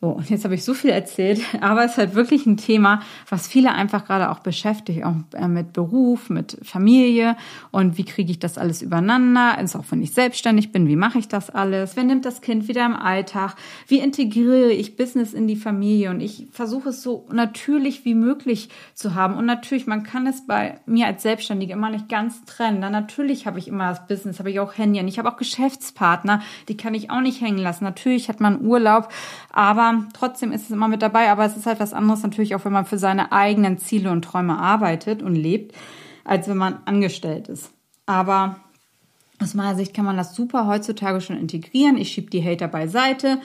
So, 0.02 0.08
und 0.08 0.28
jetzt 0.30 0.42
habe 0.42 0.56
ich 0.56 0.64
so 0.64 0.74
viel 0.74 0.90
erzählt, 0.90 1.40
aber 1.60 1.84
es 1.84 1.92
ist 1.92 1.98
halt 1.98 2.16
wirklich 2.16 2.44
ein 2.44 2.56
Thema, 2.56 3.02
was 3.28 3.46
viele 3.46 3.70
einfach 3.70 4.04
gerade 4.04 4.32
auch 4.32 4.40
beschäftigt, 4.40 5.04
auch 5.04 5.14
äh, 5.32 5.46
mit 5.46 5.72
Beruf, 5.72 6.28
mit 6.28 6.58
Familie 6.64 7.36
und 7.70 7.98
wie 7.98 8.04
kriege 8.04 8.32
ich 8.32 8.40
das 8.40 8.58
alles 8.58 8.82
übereinander, 8.82 9.56
ist 9.62 9.76
auch 9.76 9.84
wenn 9.90 10.02
ich 10.02 10.10
selbstständig 10.10 10.72
bin, 10.72 10.88
wie 10.88 10.96
mache 10.96 11.20
ich 11.20 11.28
das 11.28 11.50
alles, 11.50 11.94
wer 11.94 12.02
nimmt 12.02 12.24
das 12.24 12.40
Kind 12.40 12.66
wieder 12.66 12.84
im 12.84 12.96
Alltag, 12.96 13.54
wie 13.86 14.00
integriere 14.00 14.72
ich 14.72 14.96
Business 14.96 15.34
in 15.34 15.46
die 15.46 15.54
Familie? 15.54 16.10
Und 16.10 16.20
ich 16.20 16.48
versuche 16.50 16.88
es 16.88 17.00
so 17.04 17.28
natürlich 17.30 18.04
wie 18.04 18.16
möglich 18.16 18.70
zu 18.94 19.14
haben. 19.14 19.36
Und 19.36 19.46
natürlich, 19.46 19.86
man 19.86 20.02
kann 20.02 20.26
es 20.26 20.48
bei 20.48 20.80
mir 20.84 21.06
als 21.06 21.22
Selbstständige 21.22 21.74
immer 21.74 21.90
nicht 21.90 22.08
ganz 22.08 22.44
trennen, 22.44 22.80
dann 22.80 22.90
natürlich 22.90 23.46
habe 23.46 23.60
ich 23.60 23.68
immer 23.68 23.90
das 23.90 24.04
Business, 24.08 24.40
habe 24.40 24.50
ich 24.50 24.58
auch 24.58 24.76
Händchen, 24.76 25.06
ich 25.06 25.20
habe 25.20 25.30
auch 25.30 25.36
Geschäftspartner, 25.36 26.42
die 26.68 26.76
kann 26.76 26.94
ich 26.94 27.12
auch 27.12 27.20
nicht 27.20 27.40
hängen 27.40 27.58
lassen, 27.58 27.84
natürlich 27.84 28.28
hat 28.28 28.40
man 28.40 28.66
Urlaub, 28.66 29.08
aber 29.52 29.91
trotzdem 30.14 30.52
ist 30.52 30.64
es 30.64 30.70
immer 30.70 30.88
mit 30.88 31.02
dabei, 31.02 31.30
aber 31.30 31.44
es 31.44 31.56
ist 31.56 31.66
halt 31.66 31.80
was 31.80 31.92
anderes 31.92 32.22
natürlich 32.22 32.54
auch, 32.54 32.64
wenn 32.64 32.72
man 32.72 32.86
für 32.86 32.98
seine 32.98 33.32
eigenen 33.32 33.78
Ziele 33.78 34.10
und 34.10 34.22
Träume 34.22 34.58
arbeitet 34.58 35.22
und 35.22 35.34
lebt, 35.34 35.74
als 36.24 36.48
wenn 36.48 36.56
man 36.56 36.78
angestellt 36.84 37.48
ist. 37.48 37.70
Aber 38.06 38.56
aus 39.40 39.54
meiner 39.54 39.74
Sicht 39.74 39.94
kann 39.94 40.04
man 40.04 40.16
das 40.16 40.34
super 40.34 40.66
heutzutage 40.66 41.20
schon 41.20 41.36
integrieren. 41.36 41.96
Ich 41.96 42.10
schiebe 42.10 42.30
die 42.30 42.44
Hater 42.44 42.68
beiseite 42.68 43.38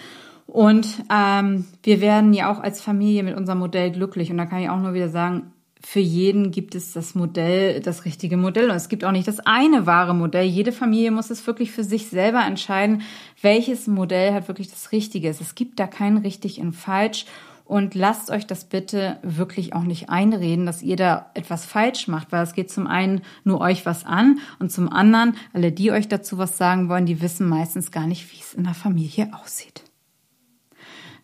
Und 0.48 1.04
ähm, 1.14 1.66
wir 1.84 2.00
werden 2.02 2.34
ja 2.34 2.52
auch 2.52 2.60
als 2.60 2.82
Familie 2.82 3.24
mit 3.24 3.36
unserem 3.36 3.60
Modell 3.60 3.92
glücklich. 3.92 4.32
Und 4.32 4.38
da 4.38 4.46
kann 4.46 4.62
ich 4.62 4.70
auch 4.70 4.80
nur 4.80 4.94
wieder 4.94 5.10
sagen, 5.10 5.52
für 5.86 6.00
jeden 6.00 6.52
gibt 6.52 6.76
es 6.76 6.94
das 6.94 7.16
Modell, 7.16 7.80
das 7.82 8.06
richtige 8.06 8.38
Modell. 8.38 8.70
Und 8.70 8.76
es 8.76 8.90
gibt 8.90 9.04
auch 9.04 9.12
nicht 9.12 9.28
das 9.28 9.40
eine 9.40 9.86
wahre 9.86 10.16
Modell. 10.16 10.46
Jede 10.46 10.72
Familie 10.72 11.12
muss 11.12 11.30
es 11.30 11.46
wirklich 11.46 11.72
für 11.72 11.84
sich 11.84 12.08
selber 12.08 12.44
entscheiden, 12.46 13.02
welches 13.42 13.88
Modell 13.88 14.34
hat 14.34 14.48
wirklich 14.48 14.70
das 14.70 14.92
Richtige 14.92 15.30
ist. 15.30 15.42
Es 15.42 15.56
gibt 15.56 15.80
da 15.80 15.88
kein 15.88 16.18
richtig 16.18 16.60
und 16.60 16.74
falsch. 16.74 17.26
Und 17.68 17.96
lasst 17.96 18.32
euch 18.32 18.48
das 18.48 18.64
bitte 18.64 19.18
wirklich 19.24 19.74
auch 19.74 19.84
nicht 19.84 20.10
einreden, 20.10 20.66
dass 20.66 20.82
ihr 20.82 20.96
da 20.96 21.32
etwas 21.34 21.66
falsch 21.66 22.08
macht, 22.08 22.32
weil 22.32 22.44
es 22.44 22.54
geht 22.54 22.72
zum 22.72 22.88
einen 22.88 23.22
nur 23.44 23.60
euch 23.60 23.86
was 23.86 24.06
an 24.06 24.40
und 24.60 24.72
zum 24.72 24.90
anderen, 24.90 25.36
alle, 25.52 25.74
die 25.74 25.92
euch 25.92 26.08
dazu 26.08 26.38
was 26.38 26.58
sagen 26.58 26.88
wollen, 26.88 27.06
die 27.06 27.22
wissen 27.22 27.48
meistens 27.48 27.92
gar 27.92 28.08
nicht, 28.08 28.32
wie 28.32 28.40
es 28.40 28.54
in 28.54 28.64
der 28.64 28.74
Familie 28.74 29.32
aussieht. 29.34 29.84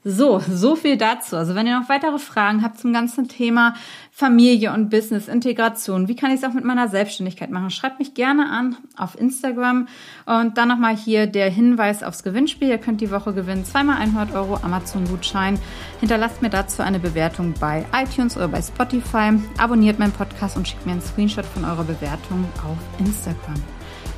So, 0.06 0.40
so 0.40 0.76
viel 0.76 0.98
dazu. 0.98 1.38
Also 1.38 1.56
wenn 1.56 1.66
ihr 1.66 1.80
noch 1.80 1.88
weitere 1.88 2.20
Fragen 2.20 2.62
habt 2.62 2.78
zum 2.78 2.92
ganzen 2.92 3.30
Thema 3.30 3.74
Familie 4.12 4.74
und 4.74 4.90
Business, 4.90 5.30
Integration, 5.30 6.10
wie 6.10 6.16
kann 6.16 6.32
ich 6.32 6.42
es 6.42 6.44
auch 6.44 6.54
mit 6.54 6.66
meiner 6.66 6.90
Selbstständigkeit 6.90 7.50
machen, 7.50 7.70
schreibt 7.70 8.00
mich 8.00 8.14
gerne 8.14 8.50
an 8.50 8.76
auf 8.98 9.18
Instagram. 9.18 9.88
Und 10.26 10.58
dann 10.58 10.68
nochmal 10.68 10.96
hier 10.96 11.26
der 11.26 11.50
Hinweis 11.50 12.04
aufs 12.04 12.24
Gewinnspiel. 12.24 12.68
Ihr 12.68 12.80
könnt 12.80 13.00
die 13.00 13.12
Woche 13.12 13.34
gewinnen, 13.34 13.64
zweimal 13.64 13.98
100 13.98 14.36
Euro 14.36 14.58
Amazon-Gutschein. 14.62 15.58
Hinterlasst 16.02 16.42
mir 16.42 16.50
dazu 16.50 16.84
eine 16.84 17.00
Bewertung 17.00 17.54
bei 17.60 17.86
iTunes 17.94 18.36
oder 18.36 18.50
bei 18.50 18.62
Spotify. 18.62 19.40
Abonniert 19.58 20.00
meinen 20.00 20.12
Podcast 20.12 20.58
und 20.58 20.68
schickt 20.68 20.86
mir 20.86 20.92
einen 20.92 21.02
Screenshot 21.02 21.46
von 21.46 21.64
eurer 21.64 21.86
Bewertung 21.86 22.46
auf 22.58 22.78
Instagram. 23.00 23.62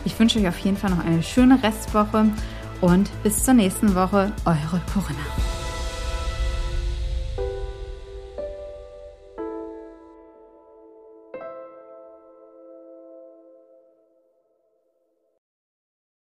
Ich 0.04 0.17
wünsche 0.19 0.39
euch 0.39 0.48
auf 0.48 0.60
jeden 0.60 0.78
Fall 0.78 0.89
noch 0.89 1.06
eine 1.06 1.21
schöne 1.21 1.62
Restwoche 1.62 2.26
und 2.82 3.10
bis 3.24 3.43
zur 3.43 3.54
nächsten 3.54 3.93
Woche, 3.95 4.32
eure 4.45 4.82
Corinna. 4.91 5.64